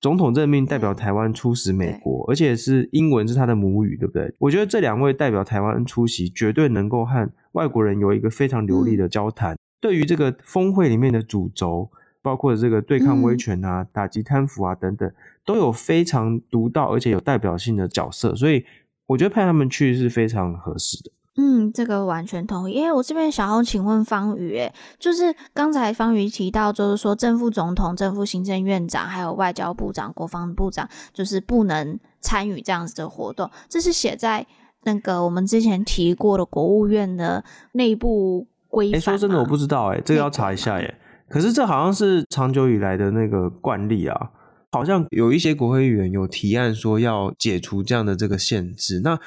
[0.00, 4.32] 总统任命代表台湾出使美国，而且是英文是他的母语，对不对？
[4.38, 9.54] 我觉得这两位代表台湾出席，绝对能够和外国人有一个非常流利的交谈。
[9.54, 11.90] 嗯、对于这个峰会里面的主轴，
[12.22, 15.10] 包括这个对抗威权啊、嗯、打击贪腐啊等等，
[15.44, 18.64] 都有非常独到而且有代表性的角色，所以
[19.06, 21.10] 我觉得派他们去是非常合适的。
[21.36, 22.74] 嗯，这个完全同意。
[22.74, 33.50] 因为我这边想要请问方宇，诶，就是刚才方宇提到，就是说正副总统、正副行政院长，还有外交部长、国防部长，就是不能参与这样子的活动。
[33.68, 34.46] 这是写在
[34.84, 39.00] 那个我们之前提过的国务院的内部规范。
[39.00, 40.94] 诶，说真的，我不知道，诶，这个要查一下，耶。
[41.28, 44.30] 可是这好像是长久以来的那个惯例啊，
[44.72, 49.00] 好像有一些国会议员有提案说要解除这样的这个限制。
[49.02, 49.18] 那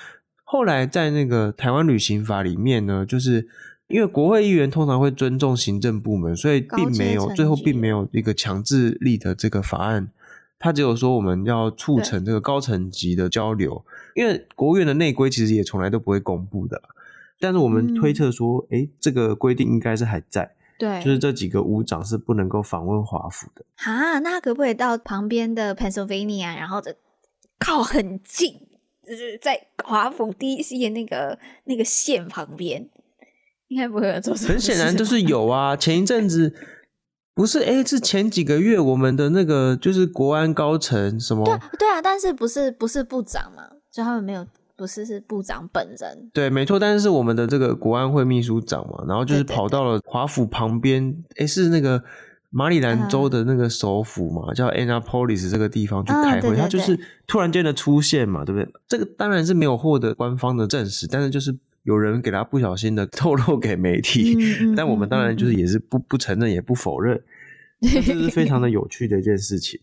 [0.51, 3.47] 后来在那个台湾旅行法里面呢，就是
[3.85, 10.09] 因为国会议员通常会尊重行政部门，所以并没有最后并没有一个强制力的这个法案，
[10.57, 13.85] 他只有说我们要促成这个高层级的交流。
[14.15, 16.81] 因为国务院的内规其实也从来都不会公布的，
[17.39, 23.63] 但是我们推测说，哎、嗯，这个规定应该是还在，对，就是这几个武长是不能够访问华府的。
[23.83, 26.81] 啊，那可不可以到旁边的 Pennsylvania，然后
[27.59, 28.68] 靠很近？
[29.09, 32.87] 就是在华府 DC 的那个那个线旁边，
[33.69, 34.35] 应该不会有做。
[34.35, 36.53] 很显然就是有啊，前一阵子
[37.33, 41.43] 不是哎、欸，是前几个月我们的那个就是国安高层什么？
[41.45, 43.63] 对对啊，但是不是不是部长嘛？
[43.91, 44.45] 就他们没有
[44.77, 46.29] 不是是部长本人。
[46.31, 46.79] 对，没错。
[46.79, 52.03] 但是是我们的这个国安会秘书长嘛，然后就是跑到了华府旁边，哎，是那个
[52.49, 56.55] 马里兰州的那个首府嘛，嗯、叫 Annapolis 这个地方去开会。
[56.55, 58.71] 他就是突然间的出现嘛，对不对？
[58.87, 61.57] 这个当然是没有获得官方的证实，但是就是。
[61.83, 64.37] 有人给他不小心的透露给媒体，
[64.75, 67.19] 但我们当然就是也是不不承认也不否认，
[67.81, 69.79] 这是非常的有趣的一件事情。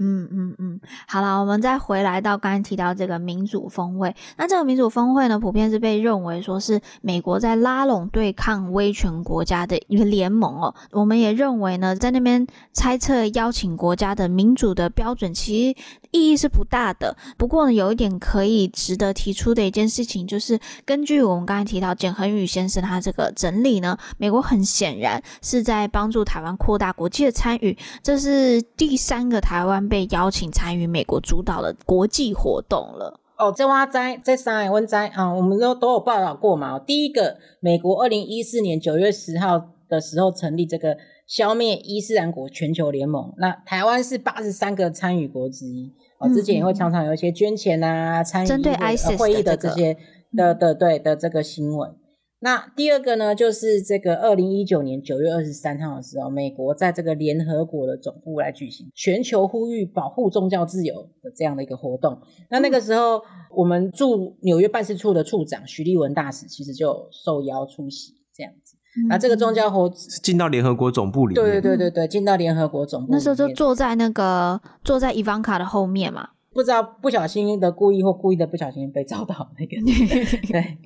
[0.00, 4.14] 嗯嗯嗯，好了，我们再回来到刚才提到这个民主峰会。
[4.36, 10.72] 那这个民主峰会呢，普遍是被认为说是美国在拉拢对抗威权国家的一个联盟哦。
[10.92, 15.80] 我们也认为呢，在那边猜测邀请国家的民主的标准，其实
[16.12, 17.16] 意义是不大的。
[17.36, 27.76] 不过呢，有一点可以值得提出的一件事情，就是根据我们刚才提到简恒宇先生他这个整理呢，美国很显然是在帮助台湾扩大国际的参与。
[28.00, 29.87] 这是第三个台湾。
[29.88, 33.18] 被邀请参与美国主导的国际活动了。
[33.38, 36.78] 哦，这挖灾，这三海温灾啊，我们都都有报道过嘛。
[36.78, 40.96] 第一个，美国二零一四年九月十号的时候成立这个
[41.26, 45.94] 消灭伊斯兰国全球联盟，那台湾是八十三个参与国之一。
[46.18, 49.96] 哦，之前也会常常有一些捐钱啊，参与针对 ISIS 会议的这些
[50.36, 51.94] 的的对的这个新闻。
[52.40, 62.20] 那第二个呢，就是这个二零一九年九月二十三号的时候，美国在这个联合国的总部来举行全球呼吁保护宗教自由的这样的一个活动。
[62.50, 63.20] 那那个时候，
[63.54, 68.76] 我们驻纽约办事处的处长许立文大使其实就受邀出席这样子。
[69.08, 69.88] 那这个宗教活
[70.22, 73.12] 进到联合国总部里面，对对对对对，进到联合国总部。
[73.12, 79.76] 那时候就坐在那个坐在伊凡卡的后面嘛，不知道不小心的故意或故意的不小心被找到那个
[80.52, 80.76] 对。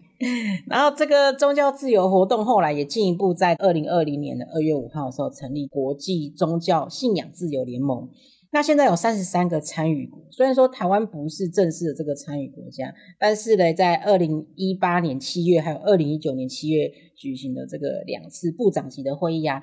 [0.66, 8.06] 然后这个宗教自由活动后来也进一步在二零二零年的二月五号的时候成立国际宗教信仰自由联盟。
[8.50, 19.62] 那现在有三十三个参与国，虽然说台湾不是正式的这个参与国家，但是呢，在二零一八年七月还有二零一九年七月举行的这个两次部长级的会议啊，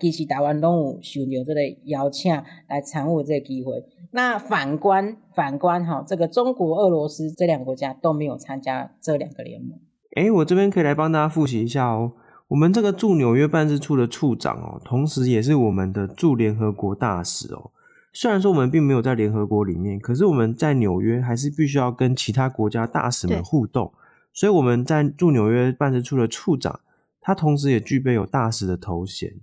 [0.00, 2.32] 其实台湾都有受到这个邀请
[2.66, 3.74] 来参与这个机会。
[4.12, 9.78] 那反观反观哈，这个中国、俄罗斯这两个国家都没有参加这两个联盟。
[10.16, 12.12] 诶，我这边可以来帮大家复习一下哦。
[12.48, 17.70] 我们这个驻纽约办事处的处长哦，同时也是我们的驻联合国大使哦。
[18.12, 23.92] 虽然说我们并没有在联合国里面，可是我们在纽约还是必须要跟其他国家大使们互动。
[24.32, 26.80] 所以我们在驻纽约办事处的处长，
[27.20, 29.34] 他同时也具备有大使的头衔。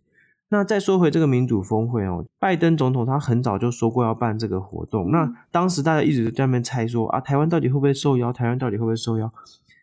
[0.50, 5.12] 那再说回这个民主峰会哦，拜登总统他很早就说过要办这个活动。
[5.12, 8.32] 那当时大家一直在那边猜说啊，台湾到底会不会受邀？
[8.32, 9.32] 台湾到底会不会受邀？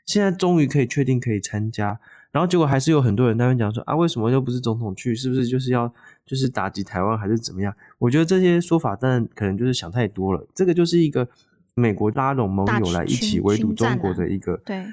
[0.06, 1.98] 现在终于可以确定可以参加，
[2.30, 5.14] 然后结果还是有很多人在那边讲说啊，为什么又不是总统去？
[5.14, 5.92] 是不是就是要
[6.26, 7.74] 就是打击台湾还是怎么样？
[7.98, 10.46] 我觉得这些说法当然可能就是想太多了。
[10.54, 11.28] 这个就是一个
[11.74, 14.84] 美国拉拢盟友来一起围堵中国的一个对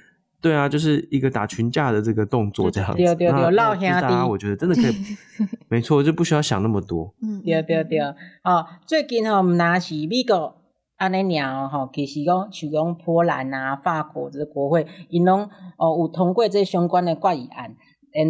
[0.42, 2.98] 对啊，就是一个打群架的这个动作这样子。
[2.98, 4.96] 对对对，那大家我觉得真的可以，
[5.70, 7.14] 没错，就不需要想那么多。
[7.22, 10.56] 嗯，对对对，哦，最近吼我们拿起美国。
[10.98, 17.76] 安尼鸟吼，其实讲像讲波兰啊、法国这个国会，因拢哦有通过这相关的怪议案，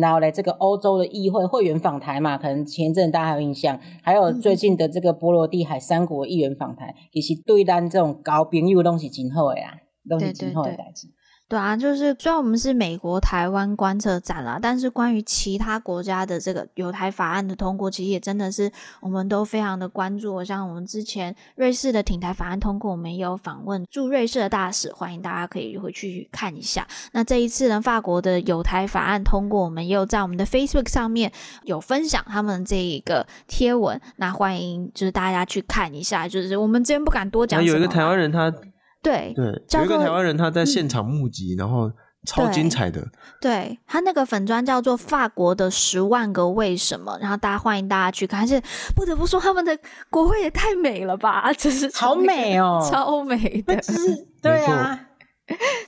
[0.01, 9.73] 然后嘞，这个欧洲的议会会员访台嘛，可能前一阵大家还有印象，还有最近的这个波罗的海三国议员访台，其实对咱这种交朋友拢是真好的呀，
[10.05, 11.07] 拢是真好的代志。
[11.07, 11.13] 对
[11.59, 20.43] 啊，就是虽然我们是美国台湾观测站啦，但是关于其他国家的这个友台法案的通过，其实也真的是我们都非常的关注。
[20.43, 26.87] 像我们之前瑞士的挺台法案通过，我们也有访问驻瑞士的大使，欢迎大家可以回去看一下。
[27.11, 31.31] 那这一次呢，法国的友台法案通过，我们也有在我们的 Facebook 上面
[31.63, 36.27] 有分享他们这一个贴文，那欢迎就是大家去看一下。
[36.27, 38.53] 就是我们之前不敢多讲，有一个台湾人他。
[39.01, 39.45] 对对，
[39.79, 41.91] 有一个台湾人他在现场目击，嗯、然后
[42.25, 43.01] 超精彩的。
[43.41, 48.41] 对，对他那个粉砖叫做“法国的十万个为什么”，然后大家欢迎大家去看。
[48.41, 48.61] 而且
[48.95, 49.77] 不得不说，他们的
[50.09, 53.75] 国会也太美了吧，真是好美哦， 超美的。
[54.41, 55.07] 对啊，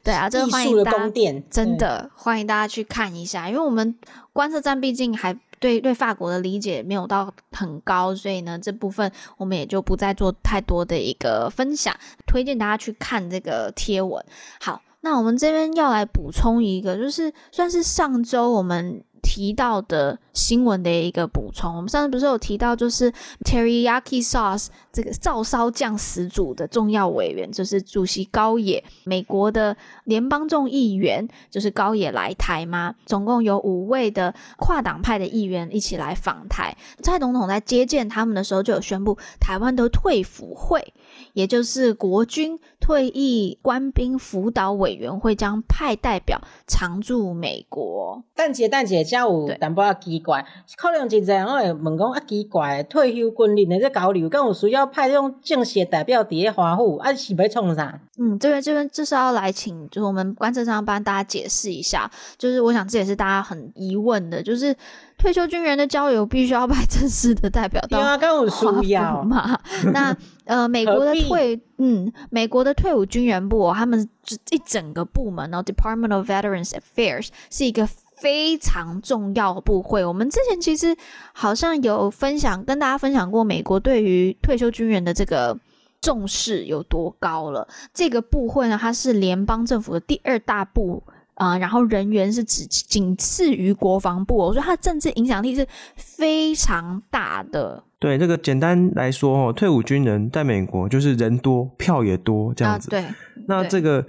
[0.03, 1.11] 对啊，这个欢迎大家，
[1.51, 3.95] 真的欢迎大家去看一下，因为我们
[4.31, 5.37] 观测站毕竟还。
[5.63, 11.95] 对对，法国的理解没有到很高，所以呢，这部分我们也就不再做太多的一个分享，
[12.27, 14.21] 推荐大家去看这个贴文。
[14.59, 19.05] 好，那我们这边要来补充一个，就是算是上周我们。
[19.23, 23.11] 提到的新闻的一个补充，我们上次不是有提到，就是
[23.43, 32.93] Teriyaki Sauce 这个照烧酱始祖的重要委员，就是主席高野，美国的联邦众议员，就是高野来台吗？
[33.05, 36.75] 总共有五位的跨党派的议员一起来访台。
[37.01, 40.93] 蔡总统在接见他们的时候，就有宣布台湾的退辅会。
[41.33, 48.23] 也就是国军退役官兵辅导委员会，将派代表常驻美国。
[48.35, 50.45] 但姐，但姐，家有淡薄仔奇怪，
[50.77, 57.99] 可能真侪人会问讲啊，奇怪，退休军人的这交流，敢有需要派这种正式代表伫咧华府，啊，是要创啥？
[58.19, 64.75] 嗯，这边这边就是要来请，就是我们观测上帮大家解释一下，就是我想这也是大家很疑问的，就是。
[65.23, 68.17] 退休军人的交流必须要派正式的代表到华
[68.49, 69.57] 府嘛？
[69.93, 74.09] 那 呃，美国的退嗯，美国的退伍军人部，他们
[74.51, 80.03] 一整个部门哦，Department of Veterans Affairs 是一个非常重要的部会。
[80.03, 80.93] 我们之前其实
[81.31, 85.57] 好像有分享，跟大家分享过美国对于退休军人的这个
[86.01, 87.65] 重视有多高了。
[87.93, 91.01] 这个部会呢，它是联邦政府的第二大部。
[91.35, 97.83] 啊、呃，然后人员是只仅次于国防部，哦，所以它的政治影响力是非常大的。
[97.99, 102.87] 对，这个简单来说哦，退伍军人在美国就是人多票也多这样子。
[102.89, 103.05] 啊、对，
[103.47, 104.05] 那这个，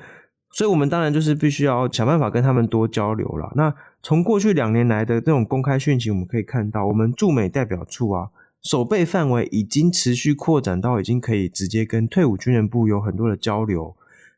[0.51, 3.53] 所以我们当然就是必须要想办法跟他们多交流了。
[3.55, 8.29] 那从过去两年来的这种公开讯息，我们可以看到，我们驻美代表处啊，
[8.63, 13.97] 守备范围已经持续扩展到已经可以直接跟退伍军人部有很多的交流。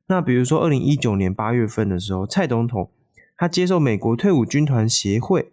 [0.09, 2.91] 那比如说，二零一九年八月份的时候，蔡总统
[3.37, 5.51] 他接受美国退伍军团协会，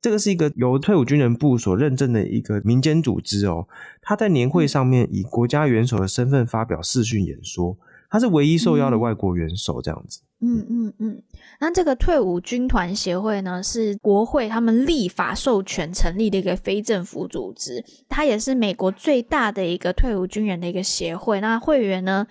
[0.00, 3.68] 这个是一个由退伍军人部所认证的一个民间组织哦。
[4.00, 7.76] 他在年会上面以国家元首的身份发表视讯演说，
[8.08, 10.22] 他是唯一受邀的外国元首，这样子。
[10.40, 11.22] 嗯嗯嗯。
[11.60, 21.42] 那这个退伍军团协会呢，是国会他们立法授权成立的一个非政府组织，它也是美国最大的一个退伍军人的一个协会。
[21.42, 22.26] 那会员呢？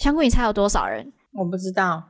[0.00, 1.12] 香菇，你猜有多少人？
[1.32, 2.02] 我不知道，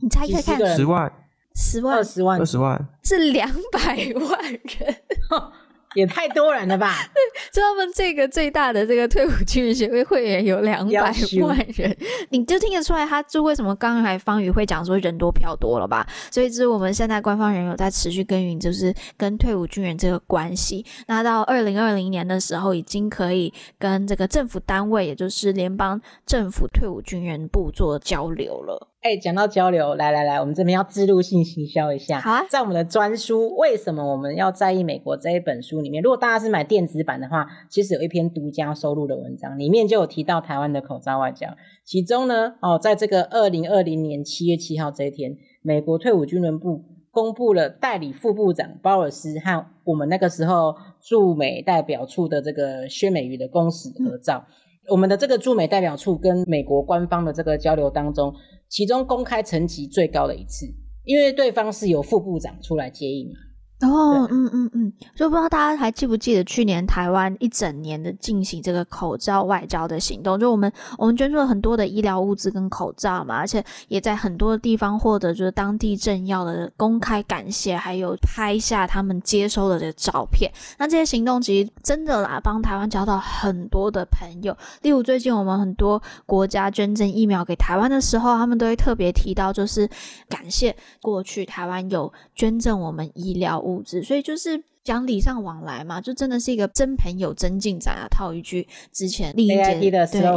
[0.00, 0.76] 你猜看看。
[0.76, 1.12] 十万、
[1.56, 3.80] 十万、二十万、二十万，是两百
[4.14, 4.96] 万人。
[5.96, 6.94] 也太多人了吧？
[7.52, 11.96] 就他们这个最大的这个退伍军人协会会员有两百万人，
[12.28, 16.06] 你就听得出来，他就为什么刚才方宇会讲说人多票多了吧？
[16.30, 20.84] 所以，就是我们现在官方人有在持续耕耘，就是跟退伍军人这个关系。
[21.06, 28.88] 那到二零二零年的时候，已经可以跟这个政府单位，也就是联邦政府退伍军人部做交流了。
[29.06, 32.18] 哎，讲到交流，来来来，我们这边要置入性行销一下。
[32.18, 41.46] 好啊，在我们的专书《为什么我们要在意美国》这一本书里面，如果大家是买电子版的话，其实有一篇独家收录的文章，里面就有提到台湾的口罩外交。
[41.84, 54.44] 其中呢，哦，在这个二零二零年七月七号这一天，美国退伍军人部公布了代理副部长鲍尔斯和我们那个时候驻美代表处的这个薛美瑜的公使合照。
[54.48, 54.52] 嗯
[54.88, 58.32] 我们的这个驻美代表处跟美国官方的这个交流当中，
[58.68, 60.66] 其中公开层级最高的一次，
[61.04, 63.34] 因为对方是由副部长出来接应嘛。
[63.82, 80.50] 哦，嗯嗯嗯，就不知道大家还记不记得去年台湾一整年的进行这个口罩外交的行动，就我们我们捐助了很多的医疗物资跟口罩嘛，而且也在很多地方获得就是当地政要的公开感谢，还有拍下他们接收的这个照片。
[80.78, 84.56] 那这些行动其实真的啦，帮台湾交到很多的朋友。
[84.80, 89.86] 例如最近我们很多国家捐赠疫苗给台湾的时候，他们都会特别提到，就是
[90.30, 98.06] 感谢过去台湾有捐赠我们医疗物质，所以就是讲礼尚往来嘛，就真的是一个真朋友真进展啊！
[98.08, 99.80] 套一句之前另一件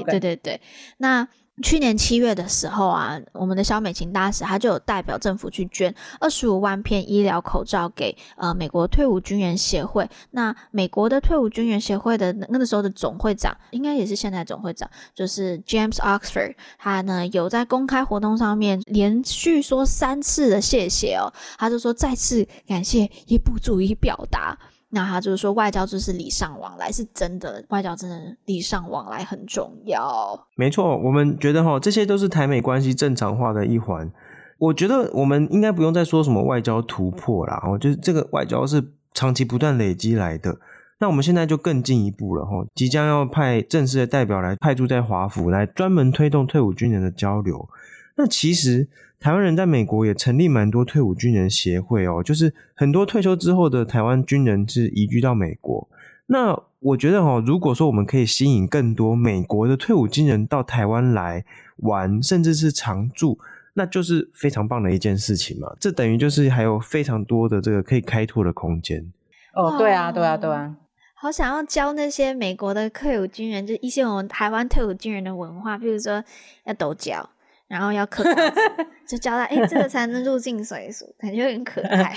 [0.02, 0.62] 对对对对，
[0.98, 1.28] 那。
[1.62, 10.10] 去年七月的时候啊，我们的萧美琴大使他就有代表政府去捐二十五万片医疗口罩给呃美国退伍军人协会。
[10.32, 24.58] 那美国的退伍军人协会的那个时候的总会长，应该也是现在总会长，就是 James Oxford，他呢有在公开活动上面连续说三次的谢谢哦，他就说再次感谢也不足以表达。
[24.92, 30.48] 那他就是说，外交就是礼尚往来，是真的，外交真的礼尚往来很重要。
[30.56, 34.12] 没错，我们觉得哈，这些都是台美关系正常化的一环。
[34.58, 40.58] 我觉得我们应该不用再说什么外交突破啦，哦，就是这个外交是长期不断累积来的。
[41.00, 47.70] 那我们现在就更进一步了哈，即将要派正式的代表来派驻在华府，来专门推动退伍军人的交流。
[48.16, 48.90] 那其实。
[49.20, 55.90] 台湾人在美国也成立蛮多退伍军人协会哦，就是很多退休之后的台湾军人是移居到美国。
[56.28, 61.44] 那我觉得哦，如果说我们可以吸引更多美国的退伍军人到台湾来
[61.78, 63.38] 玩，甚至是常住，
[63.74, 65.76] 那就是非常棒的一件事情嘛。
[65.80, 69.12] 这等于就是还有非常多的这个可以开拓的空间。
[69.54, 70.78] 哦，对啊，对啊，对啊，
[71.16, 76.24] 好想要教那些美国的退伍军人，就一些我们台湾退伍军人的文化，比如说
[76.64, 77.30] 要抖脚。
[77.70, 78.60] 然后要嗑瓜子，
[79.08, 82.16] 就教他，哎、欸，这个才能入境随俗，感觉很可 爱。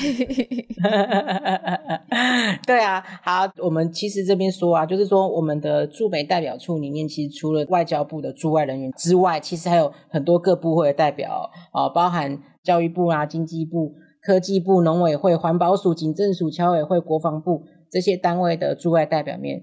[2.66, 13.92] 对啊，好，我们其实这边说啊，就是说我们的驻美代表处里面，其实除了外交部的驻外人员之外，其实还有很多各部会的代表啊，包含教育部啊、经济部、
[14.22, 19.62] 科技部、农委会、环保署、警政署、侨委会、国防部这些单位的驻外代表面。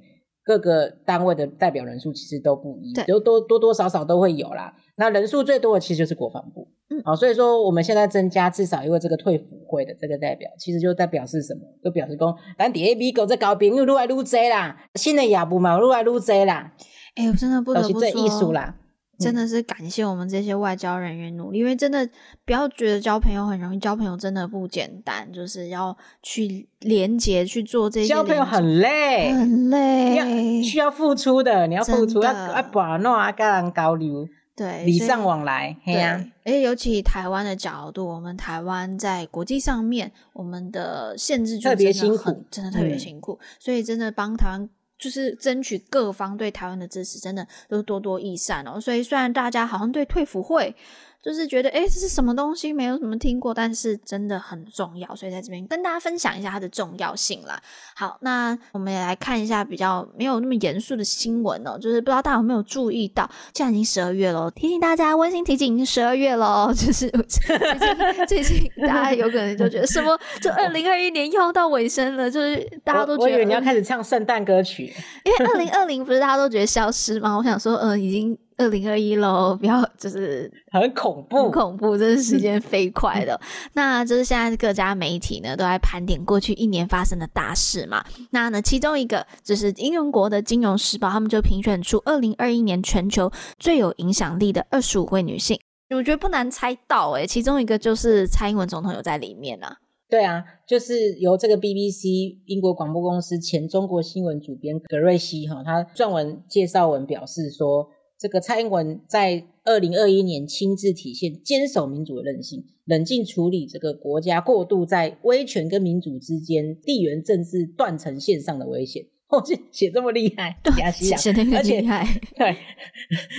[0.49, 4.73] 各个单位的代表人数其实都不一，都多多多少少都会有啦。
[4.95, 11.61] 那人数最多的其实就是国防部，嗯，好，所以说我们现在增加至少一位这个退辅会的这个代表，其实就代表是什么？
[11.83, 16.73] 就表示说，咱底下美国这交朋友愈来愈多啦，新的业务嘛愈来愈多啦。
[17.13, 18.75] 哎、欸，我真的不得不说，艺术啦。
[19.20, 22.07] 真的是感谢我们这些外交人员努力，因为真的
[22.45, 28.07] 不要觉得交朋友很容易，交朋友真的不简单，就是要去连接去做这些。
[28.07, 36.26] 交朋友很累，很累，要需要付出的，你要付出，要要把诺啊，跟人交流，对，礼尚往来，对呀。
[36.45, 44.70] 而且尤其台湾的角度，我们台湾在国际上面，我们的限制就特别辛苦，真的特别辛苦，嗯、所以真的帮台湾。
[44.99, 48.79] 就是争取各方对台湾的支持，真的都多多益善哦。
[48.79, 50.75] 所以虽然大家好像对退辅会，
[51.22, 52.72] 就是觉得，诶，这是什么东西？
[52.72, 57.61] 没有什么听过，但是真的很重要，所以在这边跟大家分享一下它的重要性啦。
[57.93, 74.86] 好，那我们也来看一下比较没有那么严肃的新闻哦，就是不知道大家有没有注意到，现在已经十二月了，提醒大家，温馨提醒，已经十二月了，就是 最近最近大家有可能就觉得什么，就二零二一年又要到尾声了，就是大家都觉得，你要开始唱圣诞歌曲，
[75.26, 77.38] 因为二零二零不是大家都觉得消失吗？
[77.38, 78.38] 我想说，嗯、呃，已经。
[78.60, 83.39] 二零二一喽，不要就是很恐怖，很恐怖，真是时间 飞快的。
[83.74, 88.03] 那就是现在各家媒体呢都在盘点过去一年发生的大事嘛。
[88.32, 95.57] 那呢，其中一个就是英国的《金融时报》，他们就评选出二零二一年全球最有影响力的二十五位女性。
[95.95, 99.78] 我觉得不难猜到，诶，其中一个就是蔡英文总统有在里面啊。
[100.10, 107.88] 对啊，就是由这个 BBC 英国广播公司前中国新闻主编格瑞西哈，他撰文介绍文表示说。
[108.20, 119.05] 这个蔡英文在二零二一年亲自体现坚守民主的韧性，冷静处理这个国家过度在威权跟民主之间地缘政治断层线上的危险。
[119.30, 122.03] 哦，写写这么厉害，对，写的很厉害。
[122.36, 122.57] 对，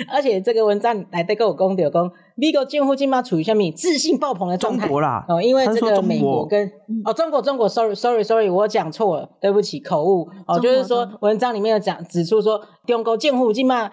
[0.08, 4.86] 而且这个文章来得跟我公的公，美国近乎近嘛处于下面自信爆棚的状态。
[4.86, 6.70] 中国啦，哦，因为这个美国跟
[7.04, 10.28] 哦中国中国，sorry sorry sorry，我讲错了，对不起，口误。
[10.46, 13.90] 哦，就是说文章里面有讲指出说中国近乎近嘛。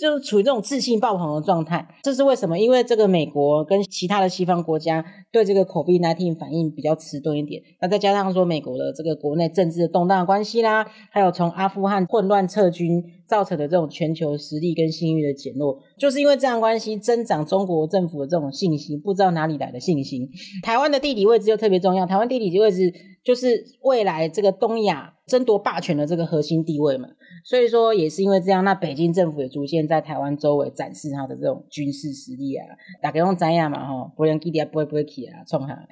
[0.00, 2.58] 就是处于这种自信爆棚的状态，这是为什么？
[2.58, 20.28] 因为这个美国跟其他的西方国家对这个 COVID-19 反应比较迟钝一点，那再加上说美国的这个国内政治的动荡的关系啦，还有从阿富汗混乱撤军造成的这种全球实力跟信誉的减弱，就是因为这样关系增长中国政府的这种信心，不知道哪里来的信心。
[20.62, 22.92] 台湾的地理位置又特别重要，台湾地理位置
[23.26, 27.08] 就是未来这个东亚争夺霸权的这个核心地位嘛。
[27.44, 32.64] 所以说也是因为这样，那北京政府也逐渐在台湾周围展示他的这种军事实力啊，
[33.02, 35.88] 打给用怎样嘛吼，不能给点不会不会起啊，冲下来。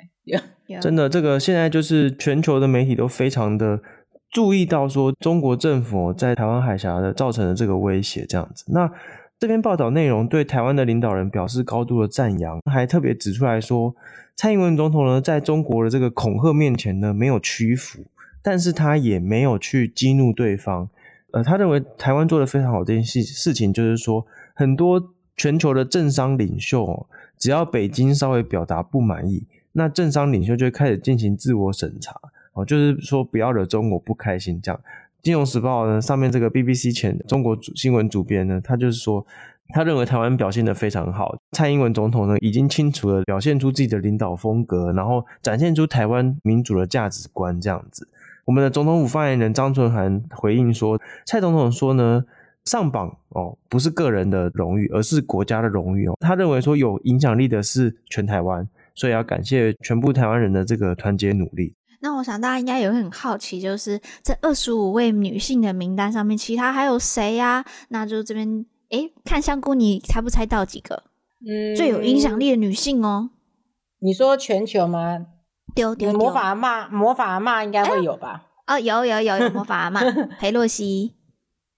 [0.80, 3.80] 真的，这个现在就是全球的媒体都非常的
[4.30, 8.64] 注意到说中国政府在台湾海峡的造成的这个威胁这样子。
[8.72, 8.90] 那
[9.44, 13.94] 这篇报道内容对台湾的领导人表示高度的赞扬，还特别指出来说，
[14.34, 18.00] 蔡英文总统呢在中国的这个恐吓面前呢没有屈服，
[18.40, 20.88] 但是他也没有去激怒对方。
[21.32, 32.18] 呃，他认为台湾做的非常好这件事事情，就是说很多全球的政商领袖，只要北京稍微表达不满意，那政商领袖就会开始进行自我审查，
[32.54, 34.80] 哦，就是说不要惹中国不开心这样。
[35.24, 39.26] 金融时报呢上面这个 BBC 前中国新闻主编呢，他就是说，
[39.70, 48.06] 他认为台湾表现得非常好，蔡英文总统呢已经清楚地表现出自己的领导风格，然后展现出台湾民主的价值观这样子。
[48.44, 52.22] 我们的总统府发言人张纯涵回应说：“蔡总统说呢，
[52.66, 56.14] 上榜哦不是个人的荣誉，而是国家的荣誉哦。
[56.20, 61.72] 他认为说有影响力的是全台湾，所以要感谢全部台湾人的这个团结努力。”
[62.04, 67.64] 那我想大家应该也会很好奇，就是这二十五位女性的名单上面，其他还有谁呀、啊？
[67.88, 71.04] 那就这边诶看香菇，你猜不猜到几个？
[71.48, 73.30] 嗯，最有影响力的女性哦。
[74.00, 75.24] 你说全球吗？
[75.74, 78.48] 丢丢魔法阿嬷，魔法阿嬷应该会有吧？
[78.66, 81.14] 欸、哦，有有有有魔法阿嬷， 裴洛西。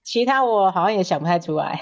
[0.03, 1.79] 其他我好像也想不太出来。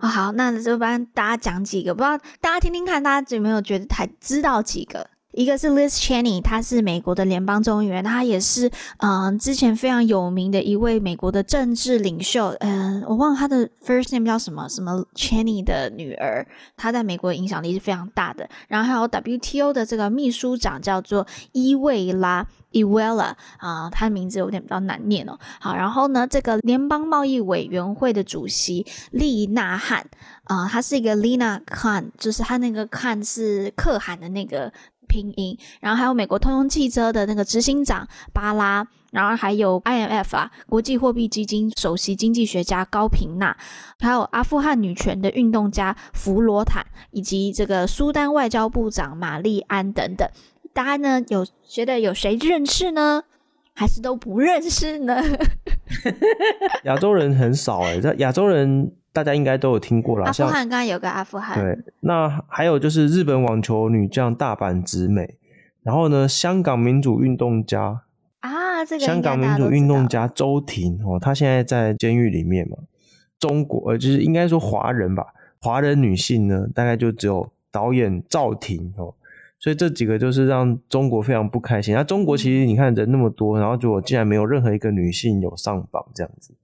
[0.00, 5.10] 哦，好，那就帮大家讲几个，不知道大家听听看，大家有没有觉得还知道几个？
[5.36, 12.50] 一个是 Liz Cheney，她是美国的联邦众议员，她也是嗯、之前非常有名的一位美国的政治领袖。
[12.60, 18.48] 嗯、我忘了她的 first name 叫什么，什么 Cheney 的女儿，她在美国影响力是非常大的。
[18.68, 25.36] 然后还有 WTO 的这个秘书长叫做伊维拉 Ewela 啊，她的名字有点比较难念哦。
[25.60, 30.06] 好，然后呢，这个联邦贸易委员会的主席利纳汉
[30.44, 34.72] 啊，她是一个 Lina Khan，就是她那个 Khan 是可汗的那个。
[35.08, 43.56] 拼音，然后还有美国通用汽车的那个执行长巴拉，然后还有 IMF 啊，国际货币基金首席经济学家高平娜，
[44.00, 50.28] 还有阿富汗女权的运动家弗罗坦，以及这个苏丹外交部长玛丽安等等。
[50.72, 53.22] 大家呢有觉得有谁认识呢？
[53.74, 55.22] 还是都不认识呢？
[56.84, 58.92] 亚洲人很少哎、欸，这亚洲人。
[59.14, 65.38] 大家应该都有听过了，阿富汗刚刚有个阿富汗，对，那还有就是日本网球女将大阪直美，
[65.84, 68.02] 然后呢，香港民主运动家
[68.40, 72.76] 啊，这个香港民主运动家周婷哦，她现在在监狱里面嘛。
[73.38, 75.26] 中国呃，就是应该说华人吧，
[75.60, 79.14] 华人女性呢，大概就只有导演赵婷哦，
[79.60, 81.94] 所以这几个就是让中国非常不开心。
[81.94, 86.54] 那中国其实你看人那么多，然后结果竟然没有任何一个女性有上榜这样子。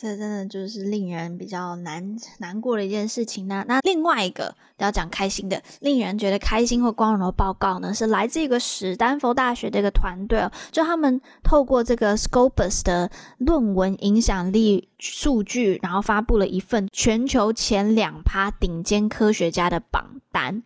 [0.00, 3.64] 这真的就是令人比较难难过的一件事情呢。
[3.66, 20.62] 那另外一个要讲开心的，令人觉得开心或光荣的报告呢，是来自一个史丹佛大学的一个团队哦，就他们透过这个 Scopus 的论文影响力数据，然后发布了一份全球前两趴顶尖科学家的榜单。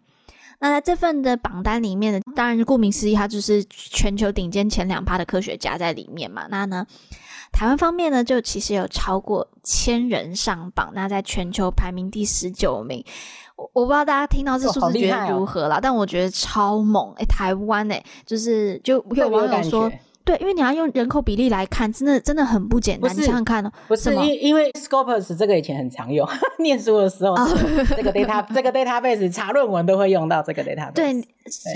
[0.63, 6.47] 那在这份的榜单里面呢，当然顾名思义，它就是全球顶尖前两趴的科学家在里面嘛。
[6.49, 6.87] 那呢？
[7.51, 13.05] 台湾方面呢，就其实有超过千人上榜，那在全球排名第十九名。
[13.57, 19.91] 我我不知道大家听到这数字觉得如何啦，哦哦、但我觉得超猛诶、欸，台湾诶、欸，就是就有网友说。
[20.25, 23.11] 对，因为你要用人口比例来看，真的真的很不简单。
[23.17, 26.29] 你想想看哦，不是因因为 Scopus 这个以前很常用，
[26.61, 27.35] 念书的时候
[27.97, 30.93] 这个 data 这个 database 查论文都会用到这个 database。
[30.93, 31.13] 对，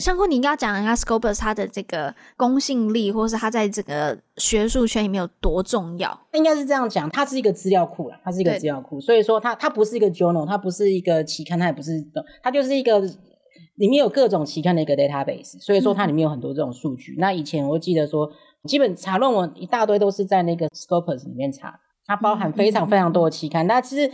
[0.01, 6.19] 香菇你应该要讲一下 Scopus 它的这个公信力，或是它在这个学术圈里面有多重要。
[6.33, 12.05] 应该是这样讲，它是一个资料库啦，它是一个资料库，所以说它它不是一个 journal，它不是一个期刊，它也不是，
[12.43, 13.03] 它就是一个。
[13.77, 17.13] 里面有各种期刊的一个 database，所以说它里面有很多这种数据。
[17.13, 18.31] 嗯、那以前我记得说，
[18.65, 23.67] 基本查论文一大堆都是在那个 Scopus 里面查，它包含非常非常多的期刊。
[23.67, 24.13] 那、嗯、其实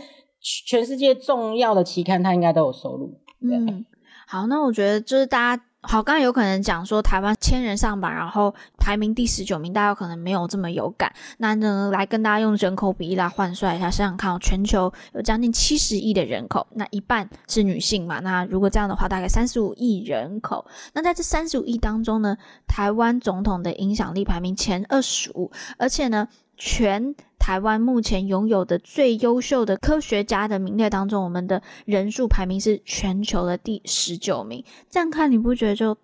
[0.65, 3.19] 全世界重要的期刊，它应该都有收录。
[3.41, 3.85] 嗯，
[4.27, 5.63] 好，那我觉得就是大家。
[5.85, 11.13] 好，刚刚有可能讲说台湾千人上榜，然后排名第十九名，大家可能没有这么有感。
[11.37, 18.21] 那呢，来跟大家用人口比例来换算一下，想想看，全球有将近七十亿的人口，那一半是女性嘛？
[18.21, 20.65] 那如果这样的话，大概三十五亿人口。
[20.93, 27.13] 那在这三十五亿当中呢，台湾总统的影响力排名前二十五，而且呢，全
[27.43, 34.63] 台湾目前拥有的最优秀的科学家的名列当中，我们的人数排名是全球的第十九名。
[34.89, 35.97] 这样看你不觉得就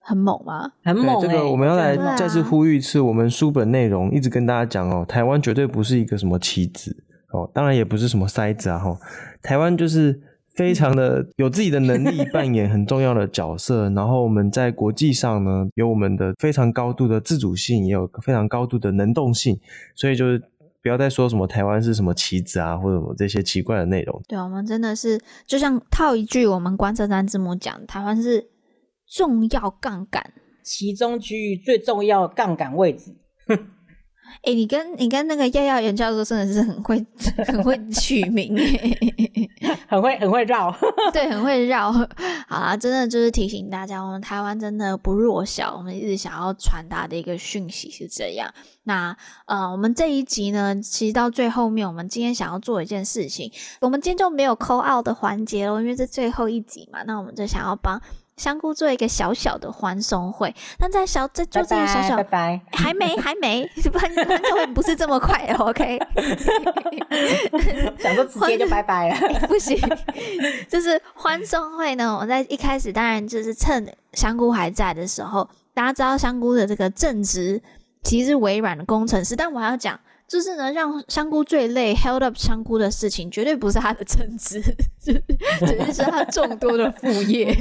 [0.00, 0.72] 很猛吗？
[0.82, 1.22] 很猛、欸。
[1.22, 6.96] 这个我们要来再次呼吁一次，我们书本内容一直跟大家讲哦，台湾绝对不是一个什么棋子
[7.30, 8.98] 哦，当然也不是什么筛子啊哈，
[9.40, 10.20] 台湾就是。
[10.54, 13.88] 非常的有自己的能力，扮演很重要的角色。
[13.88, 19.58] 然后我们在国际上呢，有我们的非常高度的自主性，也有非常高度的能动性。
[19.94, 20.42] 所以就是
[20.82, 24.20] 不要再说什么台湾是什么棋子啊，或者什么这些奇怪的内容。
[24.26, 28.50] 对，我们真的是就像套一句我们观测站字母讲，台湾是
[29.06, 30.32] 重要杠杆，
[30.64, 33.14] 其中区域最重要杠杆位置。
[33.46, 37.04] 哎、欸，你跟你跟那个耀耀袁教授真的是很会
[37.46, 38.56] 很会取名，
[39.92, 40.74] 很会很会绕，
[41.12, 41.92] 对，很会绕。
[41.92, 48.50] 好啦，真的就是提醒大家，我们台湾真的不弱小，我们一直想要传达的一个讯息是这样。
[48.84, 49.14] 那
[49.44, 58.00] 呃，我们这一集呢，其实到最后面，我们今天想要做一件事情，我们今天就没有 call out 的环节了，因为这最后一集嘛，那我们就想要帮。
[58.42, 64.24] 香菇做一个小小的欢送会，但在小在做这个小小，拜拜，还没 还没，欢欢送
[64.56, 65.96] 会不是这么快的，OK？
[68.02, 69.78] 想说直接就拜拜了，欸、不行，
[70.68, 72.18] 就是欢送会呢。
[72.20, 77.62] 我在一开始当然就是趁香菇还在的时候，大家知道香菇的这个正职
[78.02, 80.00] 其实是微软的工程师，但我还要讲。
[80.32, 84.62] 就是呢，让香菇最累，held up 香菇的事情，绝对不是他的正职，
[84.98, 85.12] 只
[85.60, 87.54] 是是他众多的副业。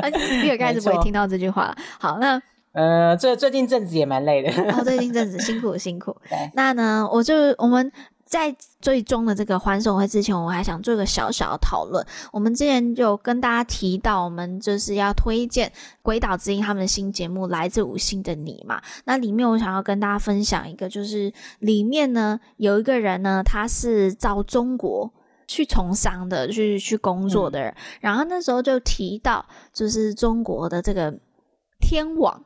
[0.00, 1.76] 而且比尔盖茨不会听到这句话。
[1.98, 2.40] 好，那
[2.72, 4.50] 呃，最最近阵子也蛮累的。
[4.72, 6.16] 哦最近阵子辛苦辛苦。
[6.56, 7.92] 那呢，我就我们
[8.30, 12.06] 在最终的这个欢送会之前，我还想做一个小小的讨论。
[12.32, 15.70] 我们之前就跟大家提到，我们就是要推荐
[16.00, 18.80] 鬼岛之音他们的新节目《来自五星的你》嘛。
[19.04, 25.12] 那里面我想要跟大家分享一个，就是里面呢有一个人呢，他是到中国
[25.48, 27.72] 去从商的，去去工作的人。
[27.72, 31.12] 嗯、然后那时候就提到，就是中国的这个
[31.80, 32.44] 天网。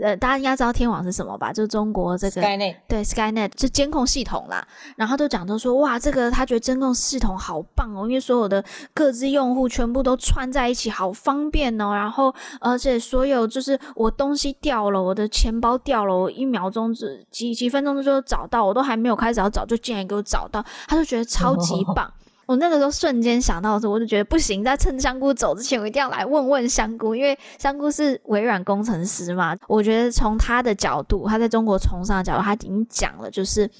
[0.00, 1.52] 呃，大家应该知道天网是什么吧？
[1.52, 4.64] 就中国这个 Skynet，对 Skynet 就监控系统啦。
[4.96, 8.62] 然后都讲到说，哇，这个他觉得监控系统好棒哦，因为所有的
[8.92, 11.94] 各自用户全部都串在一起，好方便哦。
[11.94, 22.12] 然后而且所有就是我东西掉了，我的钱包掉了，我一秒钟只几几分钟就找到，我都还没有开始要找，就竟然给我找到，他就觉得超级棒。
[22.48, 22.54] Oh.
[22.54, 29.54] 我那个时候瞬间想到的时候，我就觉得不行，在趁香菇走之前，我一定要来问问香菇，因为香菇是微软工程师嘛。
[29.68, 33.70] 我觉得从他的角度，他在中国从商的角度，他已经讲了，就是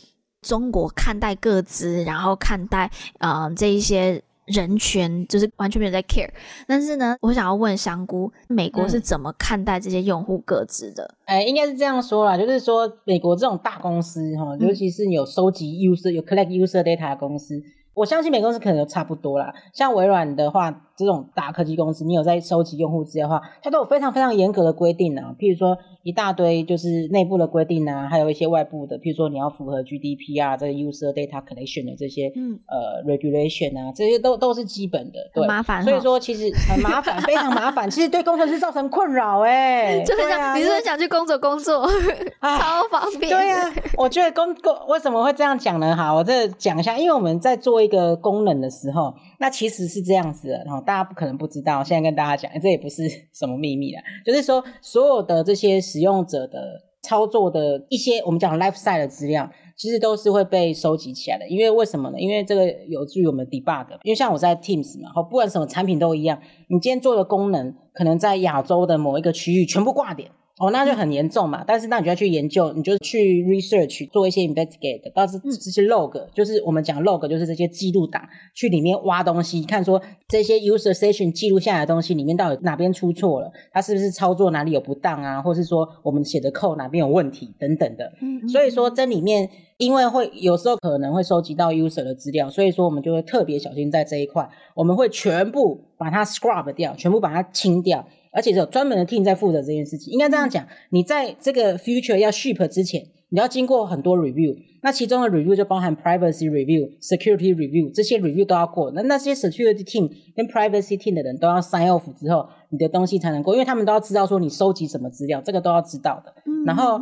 [0.42, 2.90] 中国看待各资，然后看待
[3.20, 6.28] 呃这一些人权，就是完全没有在 care。
[6.66, 11.14] 但是呢，我想要问香菇，美国是怎么看待这些用户各自的？
[11.24, 17.62] 哎、嗯，应该是这样说啦，就是说美国这种大公司哈，尤其是有收集 user、有 collect user data 的公司。
[17.98, 19.52] 我相信每公司可能都差不多啦。
[19.72, 25.32] 像微软的话，这种大科技公司，你有在收集用户资料的话，它都有非常非常严格的规定啊。
[25.38, 35.18] 譬如说一大堆就是内部的规定啊，还有一些外部的，譬如说你要符合 GDP 啊，这个 user data collection 的这些，嗯，呃，regulation 啊，这些都都是基本的。
[35.32, 35.84] 对，麻烦。
[35.84, 37.88] 所以说其实很麻烦， 非常麻烦。
[37.88, 40.04] 其实对工程师造成困扰哎、 欸。
[40.04, 41.86] 就很想，啊、你是不是想去工作工作？
[42.42, 43.30] 超方便。
[43.30, 45.94] 对啊，我觉得工工为什么会这样讲呢？
[45.94, 51.82] 哈，我这讲一下，因为我们在做一个功能的时候，那其实是这样子的，然后大家不可能不知道。
[51.84, 56.58] 现在跟大家讲，这也不是 什么秘密啦，就是说所有的这些使用者的
[57.02, 61.48] 操作的一些我们讲 life side 的资料，其实都是会被收集起来的。
[61.48, 62.18] 因为为什么呢？
[62.18, 63.86] 因为这个有助于我们 debug。
[64.02, 70.30] 因为像我在 Teams 嘛，不管什么产品都一样，你今天做的功能，可能在亚洲的某一个区域全部挂点。
[70.58, 71.62] 哦，那就很严重嘛。
[71.66, 78.22] 但是那你就要去研究，你就去 research 做一些 investigate，到是这些 log，就是我们讲 log，就是这些记录档，
[78.54, 88.12] 去里面挖东西，看说这些 user session 记录下来的东西里面到底哪边出错了，它是不是操作哪里有不当啊，或是说我们写的 code 哪边有问题等等的。
[88.20, 98.04] 嗯，所以说这里面因为会有时候可能会收集到 user 的资料，所以说我们就会特别小心在这一块，我们会全部把它 scrub 掉，全部把它清掉。
[98.30, 109.34] 而且是有专门的 team 在负责这件事情，应该这样讲，你在这个 future 要 ship 之前，你要经过很多 review，那其中的 review 就包含 privacy review、security review 这些 review 都要过，那那些
[109.34, 116.32] security team 跟 privacy team 的人都要 sign off 之后，你的东西才能过，因为他们都要知道说你收集什么资料，这个都要知道的。
[116.46, 116.98] 嗯、然后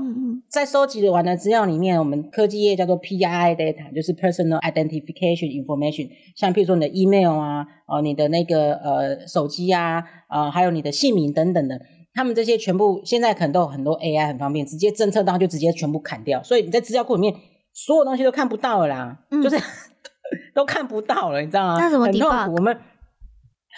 [0.49, 9.99] 在收集完的资料里面，我们科技业叫做 PII data，就是 personal identification information，像譬如说你的 email 啊，哦，你的那个呃手机啊，
[10.29, 11.81] 啊、呃，还有你的姓名等等的，
[12.17, 17.35] 他们这些全部现在可能都有很多 AI 很方便，直接侦测到就直接全部砍掉，所以你在资料库里面
[17.73, 19.57] 所有东西都看不到了啦，嗯、就是
[20.55, 21.77] 都看不到了，你知道吗？
[21.79, 22.07] 那怎么？
[22.07, 22.77] 很痛苦，我们。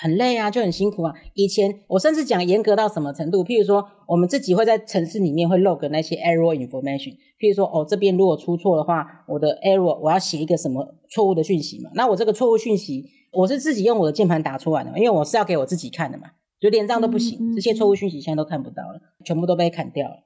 [0.01, 1.12] 很累啊，就很辛苦啊。
[1.34, 3.43] 以前我甚至讲严格到什么程度？
[3.43, 7.16] 譬如说，我们自己会在城市里面会 log 那些 error information。
[7.41, 11.91] 譬如说，哦，这边如果出错的话，我的 error 我要写一个什么错误的讯息嘛？
[11.95, 16.28] 那我这个错误讯息，我是自己用我的键盘打出来的嘛，因为我是要给我自己看的嘛。
[16.61, 20.16] 就连这样都不行，这些错误讯息现在都看不到了，全部都被砍掉了。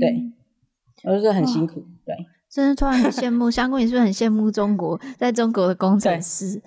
[0.00, 0.22] 对，
[1.04, 1.80] 我、嗯、就是很辛苦。
[2.04, 2.14] 对。
[2.48, 4.98] 真的突然很羡慕， 香菇，你是不是很羡慕中国？
[5.18, 6.62] 在中国的工程师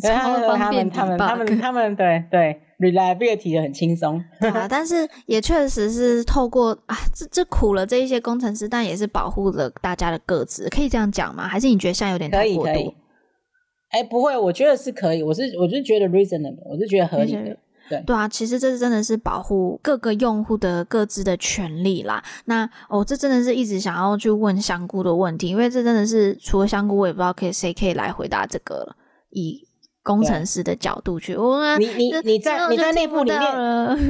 [0.00, 4.24] 超方便，他们他们他们他们对对 reliability 也很轻松。
[4.40, 11.48] 对啊，但是也确实是透过啊，这这苦了这一些工程师，但也是保护了大家的个子，可以这样讲吗？
[11.48, 12.94] 还是你觉得现在有点太过度？
[13.90, 17.58] 哎，不会，我觉得是可以，我是我是觉得 reasonable，我是觉得合理的。
[17.88, 22.22] 对对啊，其实这真的是保护各个用户的各自的权利啦。
[22.46, 28.96] 那哦，这真的是一直想要去问香菇的问题，因为这真的是除了香菇，我也不知道可以谁可以来回答这个了。
[29.30, 29.68] 以
[30.02, 33.40] 工程师的角度去，我你你你在你在内部里面，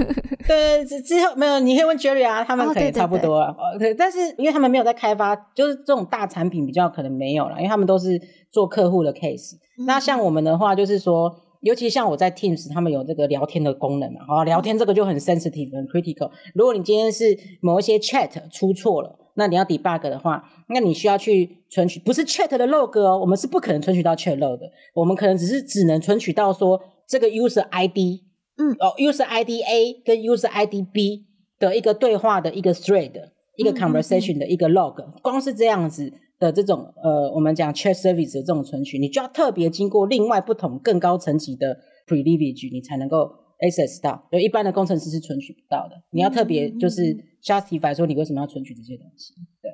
[0.46, 3.54] 对之之后没有，你可以问 Jerry 啊，他们可以差不多啊。
[3.72, 8.20] 对，对，对，但是因为他们没有在开发，就是这种大产品比较可能没有了，因为他们都是
[8.50, 9.54] 做客户的 case。
[9.78, 9.86] 嗯。
[9.86, 11.34] 那像我们的话，就是说。
[11.64, 16.30] 尤其像我在 Teams，他们有这个聊天的功能嘛，啊，聊天这个就很 sensitive、很 critical。
[16.54, 28.20] 如果你今天是某一些 chat 出错了，那你要 debug 的话，那你需要去存取，不是 chat 的 log 哦，我们是不可能存取到 chat log 的，我们可能只是只能存取到说这个 user ID，
[28.58, 31.24] 嗯，哦，user ID A 跟 user ID B
[31.58, 36.12] 的一个对话的一个 thread，一个 conversation 的一个 log，光是这样子。
[36.39, 41.76] 的这种呃，我们讲 chat service 的这种存取，你就要特别经过另外不同更高层级的
[42.07, 43.30] privilege，你才能够
[43.61, 45.95] access 到，就一般的工程师是存取不到的。
[46.11, 47.03] 你要特别就是
[47.43, 49.35] justify 说你为什么要存取这些东西。
[49.62, 49.70] 对，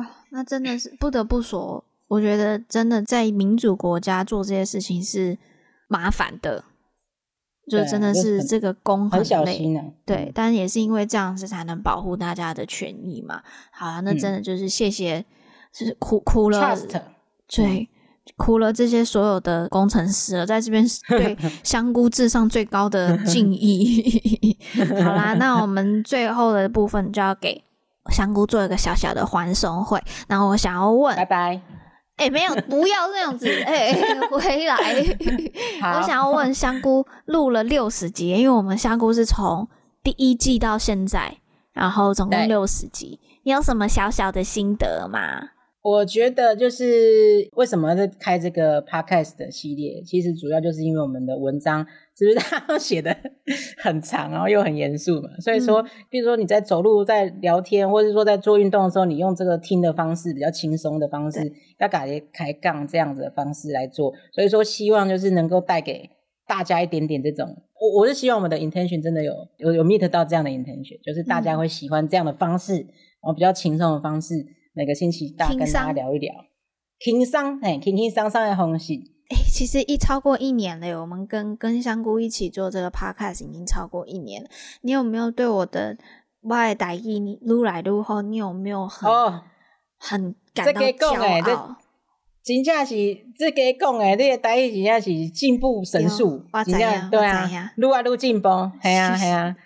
[0.00, 5.38] 哦，那真的是不得不说，我觉得真的在民主国家做这些事情是
[5.88, 6.64] 麻烦的。
[7.70, 13.42] 就真的是这个工很，很小心啊，对，但也是因为这样子才能保护大家的权益嘛。
[13.70, 15.22] 好啊，那真的就是谢谢，
[15.72, 17.00] 就是哭哭了，Trust.
[17.46, 17.88] 对，
[18.36, 24.58] 哭了这些所有的工程师了，在这边对 香菇至上最高的敬意。
[24.76, 27.64] 好啦，那我们最后的部分就要给
[28.10, 30.02] 香菇做一个小小的欢送会。
[30.26, 31.60] 然后我想要问，拜拜。
[32.16, 33.46] 哎、欸，没有，不要这样子。
[33.64, 34.76] 哎、欸，回来。
[35.96, 39.68] 我想要问香菇录了六十集，因为我们香菇是从
[40.02, 41.38] 第一季到现在，
[41.72, 43.20] 然后总共六十集。
[43.44, 45.50] 你有什么小小的心得吗？
[45.80, 53.16] 我觉得就是为什么在开这个 podcast 的系列，其实主要就是因为我们的文章是不是写的
[53.78, 55.28] 很长，然后又很严肃嘛。
[55.40, 61.40] 所以说，比如说你在走路、在聊天，或者说在做运动的时候，你用这个听的方式，比较轻松的方式，
[61.78, 64.12] 要改开杠这样子的方式来做。
[64.32, 66.10] 所以说，希望就是能够带给
[66.46, 74.34] 大家一点点这种，我我是希望我们的 intention 真的有有有 meet 到这样的 intention，就是大家会喜欢这样的方式，然后比较轻松的方式。
[74.78, 76.32] 每个星期大跟大家聊一聊，
[77.00, 78.92] 轻松哎，轻轻松松的方式。
[79.28, 84.48] 哎、欸，其实一超过一年了，我们跟跟香菇一起做这个 podcast 已经超过一年了。
[84.82, 85.96] 你有没有对我的
[86.42, 89.42] 外台语你撸来撸后，你有没有很、哦、
[89.98, 91.74] 很感到骄傲？
[92.44, 92.94] 真正是
[93.36, 98.48] 这个讲诶，这个台语真正是进步神速，真正对啊，录啊录进步，
[98.80, 99.56] 系啊系啊，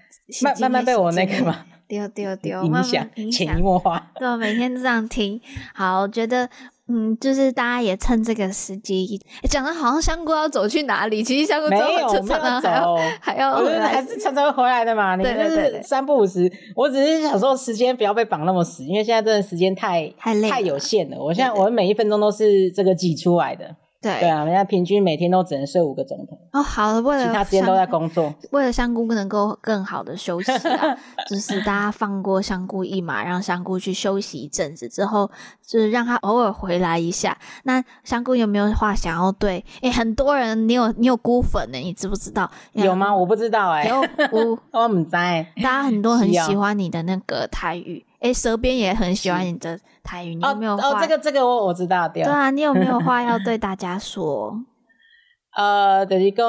[0.43, 1.67] 慢慢慢被我那个嘛。
[1.93, 4.11] 丢丢丢，影响潜移默化。
[4.19, 5.39] 对，每天都这样听。
[5.75, 6.49] 好，我觉得，
[6.89, 15.19] 嗯，就是大家也趁这个时机，讲的好像香菇要走去哪里，其实香菇没有没有走，还要还，要还是常常会回来的嘛。
[15.19, 16.51] 对对对，三不五时。
[16.75, 21.23] 我只是想说，时间不要被绑那么死，因为现在真的时间太太累，太有限了。
[21.23, 23.77] 我现在我每一分钟都是这个挤出来的。
[24.03, 26.61] 对对啊，人家平均每天都只能睡五个钟头哦。
[26.63, 30.99] 好了，为了其他时间都在工作，为了香菇能够更好的休息啊，
[31.31, 35.31] 就是大家放过香菇一马，让香菇去休息一阵子之后，
[35.65, 37.39] 就是让他偶尔回来一下。
[37.63, 39.65] 那香菇有没有话想要对？
[39.77, 42.51] 哎、欸，很多人，你有你有菇粉呢，你知不知道？
[42.73, 43.15] 有吗？
[43.15, 45.19] 我不知道哎、欸，有菇我不知道。
[45.57, 48.05] 大家很多很喜欢你的那个台语。
[48.23, 50.89] 哎、欸，舌边也很喜欢你的台语，你有没有话？
[50.91, 52.23] 哦，这个这个我我知道，对。
[52.23, 54.55] 对啊，你有没有话要对 大家说？
[55.57, 56.47] 呃，就是讲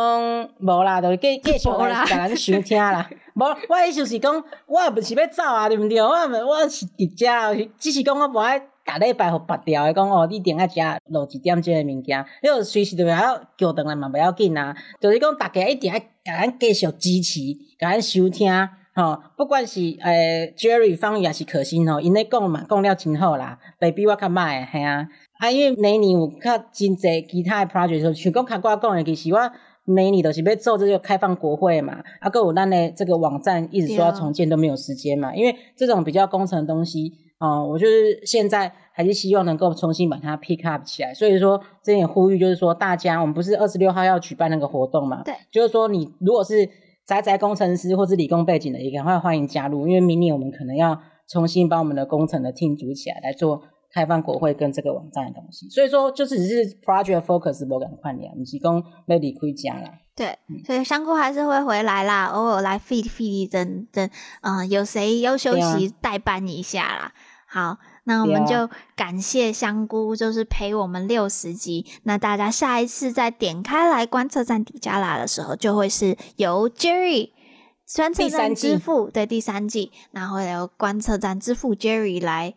[0.59, 3.09] 无啦，就是继继续来甲咱收听啦。
[3.33, 5.99] 无，我意思是讲，我也不是要走啊，对不对？
[5.99, 6.09] 我
[6.47, 14.75] 我是伫遮，只是讲我无爱逐礼拜互拔掉的讲哦，你一定爱食落一点这个物件，你有随时都要叫转来嘛，不要紧啊。
[15.01, 17.39] 就是讲大家一定爱甲咱继续支持，
[17.79, 18.69] 甲咱收听。
[18.95, 25.07] 吼，不管是诶、欸、Jerry 方宇还是可心吼，因咧讲嘛，讲了真好啦，袂比我较歹诶，系啊。
[25.39, 29.39] 啊，因为每年有较真侪其他诶 project，像讲较我讲诶，其实我
[29.85, 41.11] 每年都是要做这个开放国会嘛，啊，搁有咱诶这个网站一直说要重建都没有时间嘛，因为这种比较工程的东西，哦，我就是现在还是希望能够重新把它 pick up 起来。
[41.11, 45.23] 所以说，这也呼吁就是说，大家，我们不是二十六号要举办那个活动嘛？
[45.23, 46.69] 对，就是说你如果是。
[47.05, 50.97] 宅宅工程师或是理工背景的，也赶快欢迎加入，因为明年我们可能要
[51.27, 55.67] 重新把我们的工程的 team 组起来，来做开放国会跟这个网站的东西。
[55.69, 59.99] 所以说，就是只是 project focus 不赶快点，不是讲要离开家啦。
[60.15, 64.09] 对，所以香菇还是会回来啦，偶尔来 feed feed 等等，
[64.41, 67.13] 嗯，有谁要休息代班一下啦。
[67.47, 67.77] 好。
[68.05, 71.85] 那我们就感谢香菇，就是陪我们六十集。
[72.03, 77.31] 那大家下一次再点开来观测站底加拉的时候，就会是由 Jerry
[77.95, 82.53] 观测站之父对第三季，然后由观测站之父 Jerry 来。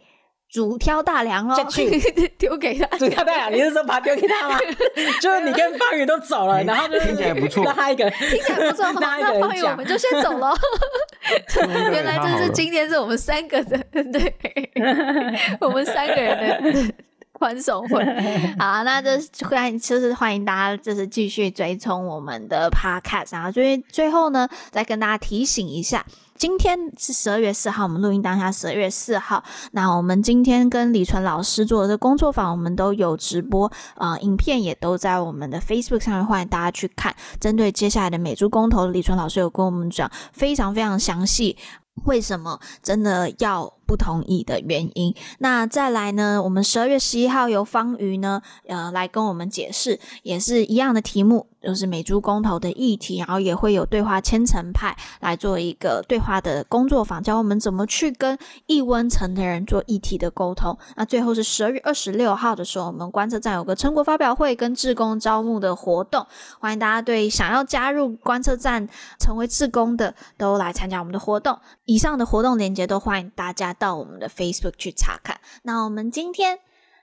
[0.49, 1.57] 主挑大梁哦，
[2.39, 2.87] 丢给他。
[2.97, 4.57] 主挑大梁，你是说把它丢给他吗？
[5.21, 10.55] 就是你跟方宇都走了，然后就听起来不错，那他一个听起来不错，那方宇我们就先走了。
[11.93, 14.71] 原来这是今天是我们三个的，对，
[15.61, 16.95] 我们三个人的
[17.33, 18.05] 欢送会。
[18.59, 19.11] 好，那就
[19.47, 23.33] 欢迎，就是欢迎大家，就是继续追踪我们的 podcast。
[23.33, 26.05] 然后最最后呢，再跟大家提醒一下。
[26.39, 29.43] 今天是十二月四号，我们录音当下十二月四号。
[29.73, 37.15] 那我们今天跟李纯老师做的工作坊，我们都有直播，啊，影片也都在我们的 Facebook 上面，欢迎大家去看。
[37.41, 41.57] 针对接下来的美珠公投，李纯老师有跟我们讲非常非常详细，
[42.05, 45.15] 为什么真的要不同意的原因。
[45.39, 51.47] 那再来呢，我们十二月十一号由方瑜呢，呃，来跟我们解释，也是一样的题目。
[51.63, 60.79] 就是美猪公投的议题，然后也会有对话千层派来做一个对话的工作坊，教我们怎么去跟异温层的人做议题的沟通。
[60.95, 66.25] 那最后是十二月二十六号的时候，我们观测站有个成果发表会跟志工招募的活动，
[66.61, 71.59] 欢迎大家对想要加入观测站成为志工的都来参加我们的活动。
[71.87, 75.41] 以上的活动链接都欢迎大家到我们的 Facebook 去查看。
[75.63, 76.59] 那我们今天。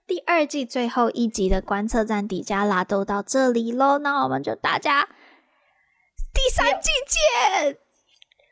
[0.06, 5.08] 第二季最后一集的观测站底加拉都到这里喽，那我们就大家
[6.34, 7.78] 第三季见，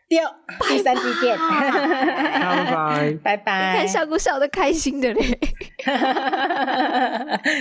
[0.07, 0.33] 第二
[0.69, 3.73] 第三季见，拜拜拜拜。
[3.73, 5.39] 你看笑姑笑的开心的嘞，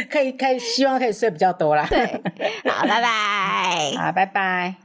[0.09, 1.85] 可以可以，希望可以睡比较多啦。
[1.91, 2.07] 对，
[2.71, 4.77] 好，拜拜，好，拜拜。